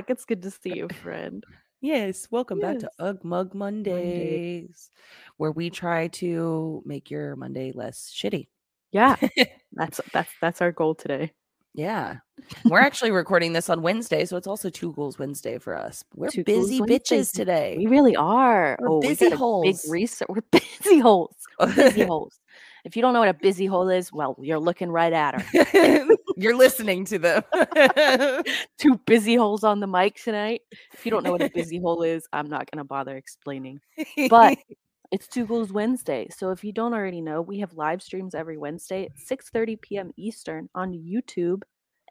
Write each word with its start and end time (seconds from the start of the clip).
back. 0.00 0.10
It's 0.10 0.24
good 0.24 0.42
to 0.42 0.50
see 0.50 0.76
you, 0.76 0.88
friend. 1.02 1.44
Yes, 1.82 2.28
welcome 2.30 2.58
back 2.58 2.78
to 2.78 2.86
Yes. 2.86 2.94
Ugg 2.98 3.24
Mug 3.24 3.54
Mondays, 3.54 4.90
where 5.36 5.50
we 5.50 5.70
try 5.70 6.08
to 6.08 6.82
make 6.84 7.10
your 7.10 7.36
Monday 7.36 7.72
less 7.72 8.10
shitty. 8.14 8.48
Yeah, 8.92 9.16
that's 9.72 10.00
that's 10.12 10.30
that's 10.40 10.60
our 10.62 10.72
goal 10.72 10.94
today. 10.94 11.32
Yeah. 11.74 12.16
We're 12.64 12.80
actually 12.80 13.12
recording 13.12 13.52
this 13.52 13.70
on 13.70 13.80
Wednesday, 13.80 14.24
so 14.24 14.36
it's 14.36 14.46
also 14.46 14.70
Two 14.70 14.92
Ghouls 14.92 15.18
Wednesday 15.18 15.58
for 15.58 15.76
us. 15.76 16.02
We're 16.16 16.28
Two 16.28 16.42
busy 16.42 16.80
bitches 16.80 17.32
today. 17.32 17.76
We 17.78 17.86
really 17.86 18.16
are. 18.16 18.76
We're 18.80 18.88
oh, 18.88 19.00
busy 19.00 19.26
a 19.26 19.36
holes. 19.36 19.82
Big 19.82 19.92
research. 19.92 20.28
We're 20.28 20.42
busy 20.50 20.98
holes. 20.98 21.36
We're 21.60 21.74
busy 21.74 22.02
holes. 22.06 22.40
If 22.84 22.96
you 22.96 23.02
don't 23.02 23.12
know 23.12 23.20
what 23.20 23.28
a 23.28 23.34
busy 23.34 23.66
hole 23.66 23.88
is, 23.88 24.12
well, 24.12 24.36
you're 24.40 24.58
looking 24.58 24.90
right 24.90 25.12
at 25.12 25.40
her. 25.40 26.06
You're 26.40 26.56
listening 26.56 27.04
to 27.06 27.18
them. 27.18 27.42
Two 28.78 28.96
busy 29.06 29.34
holes 29.34 29.62
on 29.62 29.80
the 29.80 29.86
mic 29.86 30.16
tonight. 30.22 30.62
If 30.94 31.04
you 31.04 31.10
don't 31.10 31.22
know 31.22 31.32
what 31.32 31.42
a 31.42 31.50
busy 31.54 31.78
hole 31.78 32.02
is, 32.02 32.26
I'm 32.32 32.48
not 32.48 32.70
gonna 32.70 32.84
bother 32.84 33.16
explaining. 33.16 33.80
But 34.28 34.58
it's 35.12 35.28
Two 35.28 35.44
Ghouls 35.44 35.72
Wednesday. 35.72 36.28
So 36.30 36.50
if 36.50 36.64
you 36.64 36.72
don't 36.72 36.94
already 36.94 37.20
know, 37.20 37.42
we 37.42 37.58
have 37.58 37.74
live 37.74 38.02
streams 38.02 38.34
every 38.34 38.56
Wednesday 38.56 39.04
at 39.04 39.12
6:30 39.30 39.80
p.m. 39.82 40.12
Eastern 40.16 40.68
on 40.74 40.92
YouTube. 40.92 41.62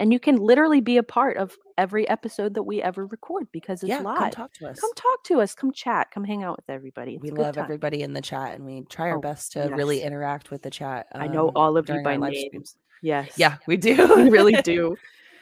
And 0.02 0.14
you 0.14 0.20
can 0.20 0.38
literally 0.38 0.80
be 0.80 0.96
a 0.96 1.04
part 1.04 1.36
of 1.36 1.58
every 1.78 2.08
episode 2.08 2.54
that 2.54 2.64
we 2.64 2.82
ever 2.82 3.06
record 3.06 3.48
because 3.52 3.84
it's 3.84 3.90
yeah, 3.90 4.02
live. 4.02 4.18
come 4.18 4.32
talk 4.32 4.54
to 4.54 4.68
us. 4.68 4.80
Come 4.80 4.92
talk 4.96 5.24
to 5.26 5.42
us. 5.42 5.54
Come 5.54 5.74
chat. 5.74 6.10
Come 6.12 6.24
hang 6.24 6.42
out 6.42 6.56
with 6.56 6.70
everybody. 6.70 7.16
It's 7.16 7.24
we 7.24 7.32
love 7.32 7.56
time. 7.56 7.66
everybody 7.66 8.02
in 8.02 8.14
the 8.14 8.22
chat 8.22 8.56
and 8.56 8.64
we 8.64 8.84
try 8.84 9.10
our 9.10 9.18
Oh, 9.18 9.22
best 9.22 9.52
to 9.54 9.64
really 9.76 10.02
interact 10.02 10.52
with 10.52 10.62
the 10.62 10.70
chat. 10.70 11.08
I 11.14 11.28
know 11.28 11.50
um, 11.50 11.54
all 11.58 11.76
of 11.76 11.90
you 11.90 12.02
by 12.02 12.16
live 12.16 12.32
name. 12.32 12.48
streams. 12.48 12.78
Yes. 13.02 13.32
Yeah, 13.38 13.58
we 13.68 13.78
do. 13.78 13.96
We 14.18 14.30
really 14.30 14.62
do. 14.62 14.98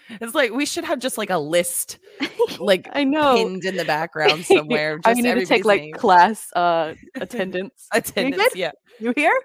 It's 0.10 0.34
like 0.36 0.52
we 0.52 0.66
should 0.66 0.86
have 0.86 1.00
just 1.00 1.18
like 1.18 1.30
a 1.30 1.38
list 1.38 1.98
like 2.60 2.88
I 2.94 3.04
know. 3.04 3.36
pinned 3.36 3.66
in 3.66 3.76
the 3.76 3.84
background 3.86 4.46
somewhere. 4.46 4.98
Just 5.00 5.08
I 5.08 5.14
need 5.22 5.34
to 5.36 5.46
take 5.46 5.66
like 5.66 5.94
class 5.94 6.50
uh 6.56 6.94
attendance. 7.16 7.88
You 7.94 7.98
attendance. 8.00 8.44
good? 8.44 8.56
Yeah. 8.56 8.72
You 9.00 9.14
here? 9.16 9.38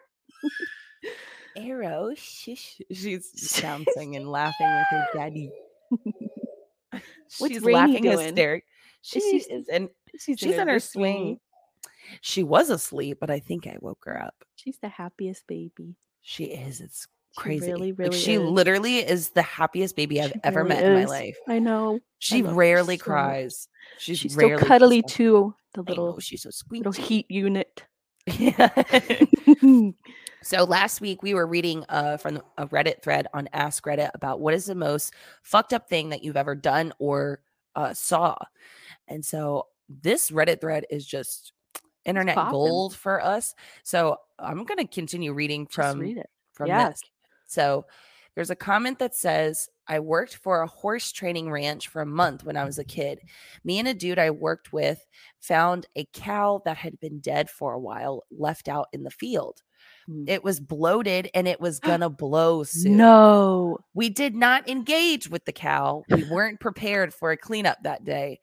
Arrow, 1.57 2.13
shish. 2.17 2.81
She's 2.93 3.61
bouncing 3.61 4.17
and 4.17 4.31
laughing 4.31 4.69
with 4.73 4.87
her 4.91 5.07
daddy. 5.15 5.51
What's 7.39 7.55
she's 7.55 7.63
Rainy 7.63 7.73
laughing 7.79 8.03
doing? 8.05 8.19
hysteric. 8.19 8.65
She 9.03 9.21
she 9.21 9.37
is 9.53 9.69
in 9.69 9.89
She's, 10.19 10.39
she's 10.39 10.55
in 10.57 10.69
her 10.69 10.75
big 10.75 10.83
swing. 10.83 11.41
She 12.21 12.43
was 12.43 12.71
asleep, 12.71 13.19
but 13.21 13.31
I 13.31 13.39
think 13.41 13.67
I 13.67 13.77
woke 13.81 14.03
her 14.05 14.21
up. 14.23 14.35
She's 14.57 14.79
the 14.79 14.89
happiest 14.89 15.47
baby. 15.47 15.97
She 16.21 16.45
is. 16.45 16.81
It's 16.81 17.07
She 17.33 17.41
crazy. 17.41 17.67
really, 17.73 17.93
like 17.93 18.13
she 18.13 18.35
is. 18.35 18.41
literally 18.41 18.99
is 18.99 19.31
the 19.31 19.43
happiest 19.43 19.97
baby 19.97 20.21
I've 20.21 20.33
She 20.33 20.41
ever 20.45 20.63
really 20.65 20.75
met 20.77 20.85
in 20.85 20.95
my 20.95 21.05
life. 21.07 21.39
I 21.49 21.59
know. 21.59 21.99
She 22.19 22.41
her 22.41 22.53
rarely 22.55 22.99
so 22.99 23.05
cries. 23.05 23.69
She's, 23.99 24.19
She's, 24.19 24.35
so 24.35 24.59
cuddly 24.59 25.03
too. 25.03 25.55
The 25.75 25.83
little 25.83 26.13
know, 26.13 26.19
she's 26.19 26.43
so 26.43 26.51
sweet. 26.51 26.85
little 26.85 26.93
heat 26.93 27.27
unit. 27.31 27.85
Yeah. 28.39 28.69
so 30.43 30.65
last 30.65 31.01
week 31.01 31.23
we 31.23 31.35
were 31.35 31.47
reading 31.47 31.85
uh, 31.89 32.17
from 32.19 32.41
a 32.59 32.67
Reddit 32.69 33.03
thread 33.03 33.27
on 33.35 33.49
Ask 33.53 33.85
Reddit 33.85 34.11
about 34.15 34.41
what 34.41 34.55
is 34.55 34.67
the 34.67 34.75
most 34.77 35.13
fucked 35.43 35.73
up 35.73 35.89
thing 35.89 36.11
that 36.11 36.23
you've 36.23 36.37
ever 36.37 36.55
done 36.55 36.93
or 36.99 37.41
uh, 37.75 37.95
saw. 37.95 38.37
And 39.09 39.25
so 39.25 39.67
this 39.89 40.31
Reddit 40.31 40.61
thread 40.61 40.87
is 40.91 41.05
just 41.07 41.53
internet 42.05 42.37
gold 42.37 42.95
for 42.95 43.21
us. 43.23 43.55
So 43.83 44.19
I'm 44.39 44.65
going 44.65 44.79
to 44.79 44.87
continue 44.87 45.33
reading 45.33 45.67
Just 45.67 45.75
from 45.75 45.99
read 45.99 46.19
it. 46.19 46.31
from 46.53 46.69
Yes. 46.69 47.01
this. 47.01 47.11
So 47.53 47.87
there's 48.35 48.51
a 48.51 48.57
comment 48.57 48.99
that 48.99 49.15
says, 49.15 49.69
I 49.87 50.01
worked 50.01 50.37
for 50.37 50.63
a 50.63 50.67
horse 50.67 51.13
training 51.13 51.51
ranch 51.51 51.89
for 51.89 52.01
a 52.01 52.07
month 52.07 52.45
when 52.45 52.57
I 52.57 52.65
was 52.65 52.79
a 52.79 52.85
kid. 52.85 53.21
Me 53.63 53.79
and 53.79 53.89
a 53.89 53.95
dude 53.95 54.19
I 54.19 54.31
worked 54.31 54.73
with 54.73 55.05
found 55.41 55.87
a 55.97 56.07
cow 56.15 56.63
that 56.65 56.79
had 56.79 56.99
been 57.01 57.21
dead 57.21 57.51
for 57.51 57.75
a 57.75 57.81
while 57.81 58.25
left 58.31 58.69
out 58.69 58.89
in 58.93 59.03
the 59.03 59.11
field. 59.11 59.63
Mm. 60.09 60.25
It 60.29 60.43
was 60.43 60.61
bloated 60.61 61.29
and 61.35 61.47
it 61.47 61.61
was 61.61 61.79
gonna 61.81 62.09
blow 62.09 62.63
soon. 62.63 62.97
No. 62.97 63.79
We 63.93 64.09
did 64.09 64.35
not 64.35 64.69
engage 64.69 65.29
with 65.29 65.45
the 65.45 65.53
cow. 65.53 66.05
We 66.09 66.25
weren't 66.25 66.61
prepared 66.61 67.13
for 67.13 67.33
a 67.33 67.37
cleanup 67.37 67.83
that 67.83 68.05
day. 68.05 68.41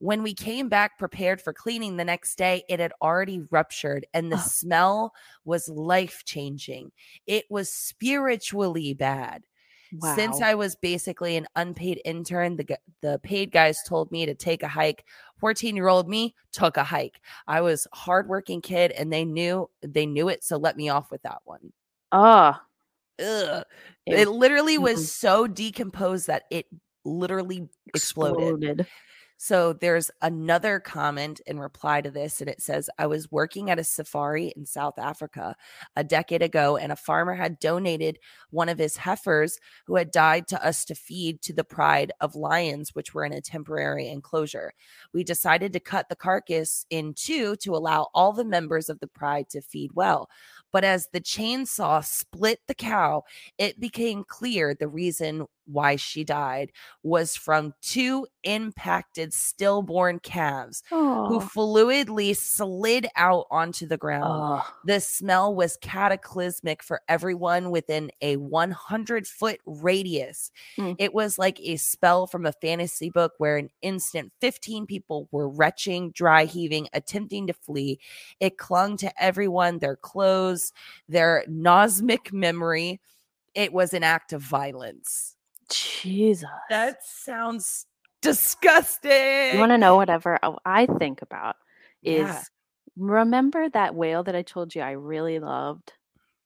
When 0.00 0.22
we 0.22 0.32
came 0.32 0.68
back 0.68 0.98
prepared 0.98 1.40
for 1.40 1.52
cleaning 1.52 1.96
the 1.96 2.04
next 2.04 2.36
day, 2.36 2.62
it 2.68 2.78
had 2.78 2.92
already 3.02 3.40
ruptured 3.50 4.06
and 4.14 4.30
the 4.30 4.36
Oh. 4.36 4.46
smell 4.46 5.12
was 5.44 5.68
life 5.68 6.22
changing. 6.24 6.92
It 7.26 7.44
was 7.50 7.72
spiritually 7.72 8.94
bad. 8.94 9.44
Wow. 9.92 10.14
Since 10.14 10.42
I 10.42 10.54
was 10.54 10.76
basically 10.76 11.36
an 11.36 11.46
unpaid 11.56 12.00
intern, 12.04 12.56
the, 12.56 12.78
the 13.00 13.18
paid 13.22 13.50
guys 13.50 13.82
told 13.86 14.12
me 14.12 14.26
to 14.26 14.34
take 14.34 14.62
a 14.62 14.68
hike. 14.68 15.04
14 15.40 15.74
year 15.74 15.88
old 15.88 16.08
me 16.08 16.34
took 16.52 16.76
a 16.76 16.84
hike. 16.84 17.20
I 17.46 17.62
was 17.62 17.86
a 17.92 17.96
hardworking 17.96 18.60
kid 18.60 18.92
and 18.92 19.12
they 19.12 19.24
knew 19.24 19.68
they 19.82 20.04
knew 20.04 20.28
it. 20.28 20.44
So 20.44 20.58
let 20.58 20.76
me 20.76 20.90
off 20.90 21.10
with 21.10 21.22
that 21.22 21.38
one. 21.44 21.72
Ah. 22.12 22.62
Ugh. 23.18 23.64
Ew. 24.06 24.14
It 24.14 24.28
literally 24.28 24.78
was 24.78 25.10
so 25.10 25.46
decomposed 25.46 26.26
that 26.28 26.44
it 26.50 26.66
literally 27.04 27.68
exploded. 27.86 28.62
Exploded. 28.62 28.86
So 29.40 29.72
there's 29.72 30.10
another 30.20 30.80
comment 30.80 31.40
in 31.46 31.60
reply 31.60 32.00
to 32.00 32.10
this, 32.10 32.40
and 32.40 32.50
it 32.50 32.60
says, 32.60 32.90
I 32.98 33.06
was 33.06 33.30
working 33.30 33.70
at 33.70 33.78
a 33.78 33.84
safari 33.84 34.52
in 34.56 34.66
South 34.66 34.98
Africa 34.98 35.54
a 35.94 36.02
decade 36.02 36.42
ago, 36.42 36.76
and 36.76 36.90
a 36.90 36.96
farmer 36.96 37.34
had 37.34 37.60
donated 37.60 38.18
one 38.50 38.68
of 38.68 38.78
his 38.78 38.96
heifers 38.96 39.60
who 39.86 39.94
had 39.94 40.10
died 40.10 40.48
to 40.48 40.66
us 40.66 40.84
to 40.86 40.96
feed 40.96 41.40
to 41.42 41.52
the 41.52 41.62
pride 41.62 42.10
of 42.20 42.34
lions, 42.34 42.96
which 42.96 43.14
were 43.14 43.24
in 43.24 43.32
a 43.32 43.40
temporary 43.40 44.08
enclosure. 44.08 44.72
We 45.14 45.22
decided 45.22 45.72
to 45.72 45.80
cut 45.80 46.08
the 46.08 46.16
carcass 46.16 46.84
in 46.90 47.14
two 47.14 47.54
to 47.56 47.76
allow 47.76 48.08
all 48.14 48.32
the 48.32 48.44
members 48.44 48.88
of 48.88 48.98
the 48.98 49.06
pride 49.06 49.48
to 49.50 49.60
feed 49.60 49.92
well. 49.94 50.28
But 50.72 50.82
as 50.82 51.10
the 51.12 51.20
chainsaw 51.20 52.04
split 52.04 52.58
the 52.66 52.74
cow, 52.74 53.22
it 53.56 53.78
became 53.78 54.24
clear 54.24 54.74
the 54.74 54.88
reason 54.88 55.46
why 55.68 55.96
she 55.96 56.24
died 56.24 56.72
was 57.02 57.36
from 57.36 57.74
two 57.82 58.26
impacted 58.42 59.32
stillborn 59.32 60.18
calves 60.20 60.82
who 60.88 61.40
fluidly 61.40 62.36
slid 62.36 63.06
out 63.16 63.46
onto 63.50 63.86
the 63.86 63.96
ground. 63.96 64.24
Oh. 64.26 64.74
The 64.84 65.00
smell 65.00 65.54
was 65.54 65.76
cataclysmic 65.80 66.82
for 66.82 67.02
everyone 67.08 67.70
within 67.70 68.10
a 68.22 68.36
100 68.36 69.26
foot 69.26 69.60
radius. 69.66 70.50
Mm. 70.78 70.96
It 70.98 71.14
was 71.14 71.38
like 71.38 71.60
a 71.60 71.76
spell 71.76 72.26
from 72.26 72.46
a 72.46 72.52
fantasy 72.52 73.10
book 73.10 73.34
where 73.38 73.56
an 73.56 73.70
instant 73.82 74.32
15 74.40 74.86
people 74.86 75.28
were 75.30 75.48
retching, 75.48 76.10
dry 76.10 76.44
heaving, 76.44 76.88
attempting 76.92 77.46
to 77.46 77.52
flee. 77.52 78.00
It 78.40 78.58
clung 78.58 78.96
to 78.98 79.22
everyone, 79.22 79.78
their 79.78 79.96
clothes, 79.96 80.72
their 81.08 81.44
nosmic 81.50 82.32
memory. 82.32 83.00
It 83.54 83.72
was 83.72 83.92
an 83.92 84.04
act 84.04 84.32
of 84.32 84.42
violence. 84.42 85.36
Jesus. 85.70 86.48
That 86.70 86.98
sounds 87.04 87.86
disgusting. 88.22 89.52
you 89.54 89.58
want 89.58 89.70
to 89.72 89.78
know 89.78 89.96
whatever 89.96 90.38
I- 90.64 90.86
think 90.98 91.22
about 91.22 91.56
is 92.02 92.26
Yeah. 92.28 92.42
remember 92.96 93.68
that 93.70 93.94
whale 93.94 94.22
that 94.24 94.34
I 94.36 94.42
told 94.42 94.74
you 94.74 94.82
I 94.82 94.92
really 94.92 95.38
loved? 95.38 95.92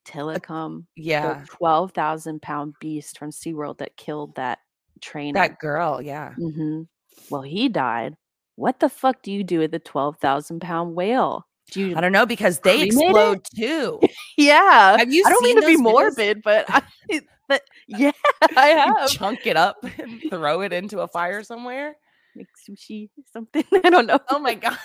Tilikum, 0.04 0.86
yeah. 0.96 1.40
the 1.40 1.46
12,000 1.46 2.42
pound 2.42 2.74
beast 2.80 3.18
from 3.18 3.30
SeaWorld 3.30 3.78
that 3.78 3.96
killed 3.96 4.34
that 4.34 4.58
trainer. 5.00 5.34
That 5.40 5.58
girl, 5.60 6.02
yeah. 6.02 6.34
hmm 6.34 6.82
Well, 7.30 7.42
he 7.42 7.68
died. 7.68 8.16
What 8.56 8.80
the 8.80 8.88
fuck 8.88 9.22
do 9.22 9.30
you 9.32 9.44
do 9.44 9.60
with 9.60 9.72
a 9.74 9.78
12,000 9.78 10.60
pound 10.60 10.94
whale? 10.96 11.46
Do 11.70 11.80
you 11.80 11.96
I 11.96 12.00
don't 12.00 12.12
know 12.12 12.26
because 12.26 12.58
they 12.60 12.88
Cremate 12.88 12.92
it? 12.92 12.96
explode 12.96 13.40
too. 13.56 14.00
Yeah. 14.36 14.98
Have 14.98 15.12
you 15.12 15.22
I 15.26 15.30
don't 15.30 15.42
mean 15.44 15.60
to 15.60 15.66
be 15.66 15.76
videos? 15.76 15.82
morbid, 15.82 16.42
but 16.42 16.64
I, 16.68 16.82
but 17.52 17.62
yeah, 17.86 18.12
I 18.56 18.66
have. 18.98 19.08
chunk 19.10 19.46
it 19.46 19.56
up 19.56 19.76
and 19.98 20.22
throw 20.30 20.62
it 20.62 20.72
into 20.72 21.00
a 21.00 21.08
fire 21.08 21.42
somewhere. 21.42 21.96
Like 22.34 22.48
sushi 22.68 23.10
something. 23.32 23.64
I 23.84 23.90
don't 23.90 24.06
know. 24.06 24.18
Oh 24.30 24.38
my 24.38 24.54
god. 24.54 24.78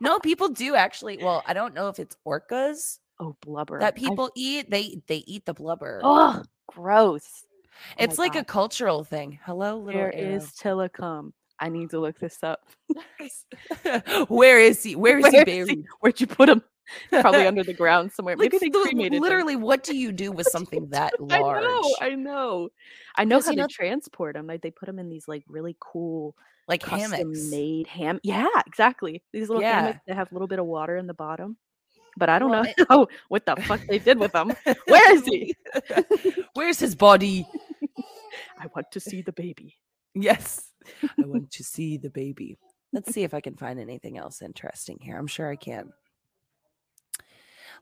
No, 0.00 0.18
people 0.20 0.48
do 0.50 0.74
actually. 0.76 1.18
Well, 1.18 1.42
I 1.46 1.52
don't 1.52 1.74
know 1.74 1.88
if 1.88 1.98
it's 1.98 2.16
orcas 2.26 2.98
Oh, 3.18 3.34
blubber. 3.40 3.80
that 3.80 3.94
I've- 3.94 4.00
people 4.06 4.30
eat. 4.36 4.70
They 4.70 5.00
they 5.08 5.24
eat 5.26 5.44
the 5.46 5.54
blubber. 5.54 6.00
Oh, 6.04 6.42
gross. 6.68 7.44
Oh 7.44 7.94
it's 7.98 8.18
like 8.18 8.36
a 8.36 8.44
cultural 8.44 9.02
thing. 9.04 9.38
Hello, 9.44 9.78
little 9.78 10.00
Where 10.00 10.14
arrow. 10.14 10.36
is 10.36 10.44
Tilikum? 10.52 11.32
I 11.58 11.68
need 11.70 11.90
to 11.90 11.98
look 12.00 12.18
this 12.20 12.38
up. 12.42 12.60
Where 12.86 13.18
is 13.20 13.44
he? 13.44 14.26
Where 14.28 14.58
is 14.60 14.82
he 14.82 14.94
Where 14.96 15.18
is 15.18 15.30
buried? 15.44 15.68
he? 15.68 15.84
Where'd 16.00 16.20
you 16.20 16.26
put 16.26 16.48
him? 16.48 16.62
Probably 17.10 17.46
under 17.46 17.64
the 17.64 17.74
ground 17.74 18.12
somewhere. 18.12 18.36
Like, 18.36 18.52
Maybe 18.52 18.70
they 18.70 18.70
cremated 18.70 19.20
literally, 19.20 19.56
what 19.56 19.82
do 19.84 19.96
you 19.96 20.12
do 20.12 20.32
with 20.38 20.46
something 20.48 20.88
that 20.90 21.12
large? 21.20 21.64
I 21.64 21.68
know, 21.68 21.94
I 22.00 22.10
know. 22.14 22.68
I 23.16 23.24
know 23.24 23.40
how 23.40 23.50
to 23.50 23.56
know- 23.56 23.66
transport 23.68 24.34
them. 24.34 24.46
Like 24.46 24.62
they 24.62 24.70
put 24.70 24.86
them 24.86 24.98
in 24.98 25.08
these 25.08 25.26
like 25.28 25.44
really 25.48 25.76
cool 25.80 26.34
like 26.68 26.82
custom 26.82 27.12
hammocks. 27.12 27.50
made 27.50 27.86
ham. 27.86 28.18
Yeah, 28.22 28.48
exactly. 28.66 29.22
These 29.32 29.48
little 29.48 29.62
Yeah. 29.62 29.80
hammocks 29.82 30.00
that 30.06 30.16
have 30.16 30.30
a 30.30 30.34
little 30.34 30.48
bit 30.48 30.58
of 30.58 30.66
water 30.66 30.96
in 30.96 31.06
the 31.06 31.14
bottom. 31.14 31.56
But 32.18 32.28
I 32.30 32.38
don't 32.38 32.50
Well, 32.50 32.64
know 32.88 33.08
what 33.28 33.44
the 33.44 33.56
fuck 33.56 33.80
they 33.88 33.98
did 33.98 34.18
with 34.18 34.32
them. 34.32 34.50
Where 34.86 35.14
is 35.14 35.24
he? 35.26 35.54
Where's 36.54 36.78
his 36.80 36.94
body? 36.94 37.46
I 38.58 38.66
want 38.74 38.90
to 38.92 39.00
see 39.00 39.20
the 39.20 39.32
baby. 39.32 39.76
Yes. 40.14 40.72
I 41.04 41.26
want 41.26 41.50
to 41.50 41.62
see 41.62 41.98
the 41.98 42.08
baby. 42.08 42.56
Let's 42.92 43.12
see 43.12 43.22
if 43.22 43.34
I 43.34 43.40
can 43.42 43.54
find 43.56 43.78
anything 43.78 44.16
else 44.16 44.40
interesting 44.40 44.98
here. 45.02 45.18
I'm 45.18 45.26
sure 45.26 45.50
I 45.50 45.56
can. 45.56 45.92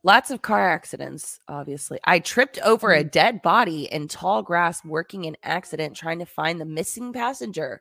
Lots 0.07 0.31
of 0.31 0.43
car 0.43 0.69
accidents, 0.69 1.41
obviously. 1.49 1.99
I 2.05 2.19
tripped 2.19 2.59
over 2.59 2.93
a 2.93 3.01
mm-hmm. 3.01 3.09
dead 3.09 3.41
body 3.41 3.85
in 3.91 4.07
tall 4.07 4.43
grass 4.43 4.85
working 4.85 5.25
an 5.25 5.35
accident 5.43 5.97
trying 5.97 6.19
to 6.19 6.27
find 6.27 6.61
the 6.61 6.67
missing 6.67 7.15
passenger. 7.15 7.81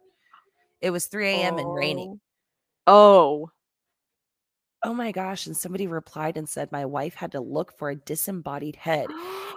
It 0.80 0.92
was 0.92 1.08
3 1.08 1.28
a.m. 1.28 1.58
and 1.58 1.74
raining. 1.74 2.22
Oh. 2.88 2.96
oh. 2.96 3.52
Oh 4.86 4.94
my 4.94 5.12
gosh. 5.12 5.48
And 5.48 5.56
somebody 5.56 5.88
replied 5.88 6.38
and 6.38 6.48
said, 6.48 6.72
My 6.72 6.86
wife 6.86 7.14
had 7.14 7.34
to 7.34 7.42
look 7.42 7.78
for 7.78 7.90
a 7.90 7.96
disembodied 7.96 8.78
head. 8.78 9.08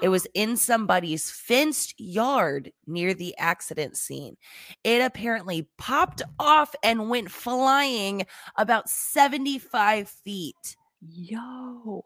It 0.02 0.08
was 0.08 0.26
in 0.34 0.56
somebody's 0.56 1.30
fenced 1.30 1.94
yard 1.98 2.72
near 2.86 3.14
the 3.14 3.36
accident 3.38 3.96
scene. 3.96 4.36
It 4.82 5.02
apparently 5.02 5.68
popped 5.78 6.22
off 6.38 6.74
and 6.82 7.10
went 7.10 7.30
flying 7.30 8.26
about 8.56 8.88
75 8.88 10.08
feet. 10.08 10.76
Yo. 11.00 12.02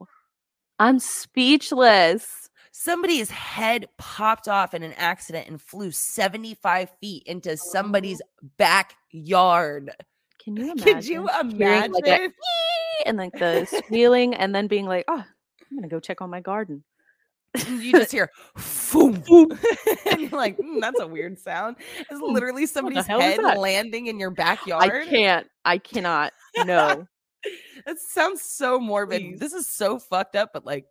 I'm 0.80 0.98
speechless. 0.98 2.48
Somebody's 2.72 3.28
head 3.28 3.86
popped 3.98 4.48
off 4.48 4.72
in 4.72 4.82
an 4.82 4.94
accident 4.96 5.46
and 5.46 5.60
flew 5.60 5.90
75 5.90 6.88
feet 7.02 7.22
into 7.26 7.54
somebody's 7.58 8.22
backyard. 8.56 9.90
Can 10.42 10.56
you 10.56 10.72
imagine? 10.72 10.84
Could 10.94 11.06
you 11.06 11.28
imagine? 11.38 11.92
like, 11.92 12.06
a 12.06 12.30
and 13.06 13.18
like 13.18 13.34
the 13.34 13.66
squealing 13.84 14.34
and 14.34 14.54
then 14.54 14.68
being 14.68 14.86
like, 14.86 15.04
oh, 15.08 15.22
I'm 15.70 15.76
gonna 15.76 15.86
go 15.86 16.00
check 16.00 16.22
on 16.22 16.30
my 16.30 16.40
garden. 16.40 16.82
you 17.68 17.92
just 17.92 18.12
hear 18.12 18.30
boom, 18.90 19.22
boom. 19.26 19.58
and 20.10 20.20
you're 20.20 20.30
like, 20.30 20.56
"Hmm, 20.56 20.80
that's 20.80 21.00
a 21.00 21.06
weird 21.06 21.38
sound. 21.38 21.76
It's 21.98 22.20
literally 22.22 22.64
somebody's 22.64 23.06
head 23.06 23.38
landing 23.58 24.06
in 24.06 24.18
your 24.18 24.30
backyard. 24.30 24.84
I 24.84 25.04
can't. 25.04 25.46
I 25.64 25.76
cannot. 25.76 26.32
No. 26.64 27.06
That 27.86 27.98
sounds 27.98 28.42
so 28.42 28.78
morbid. 28.78 29.22
Please. 29.22 29.40
This 29.40 29.52
is 29.52 29.68
so 29.68 29.98
fucked 29.98 30.36
up, 30.36 30.50
but 30.52 30.66
like 30.66 30.86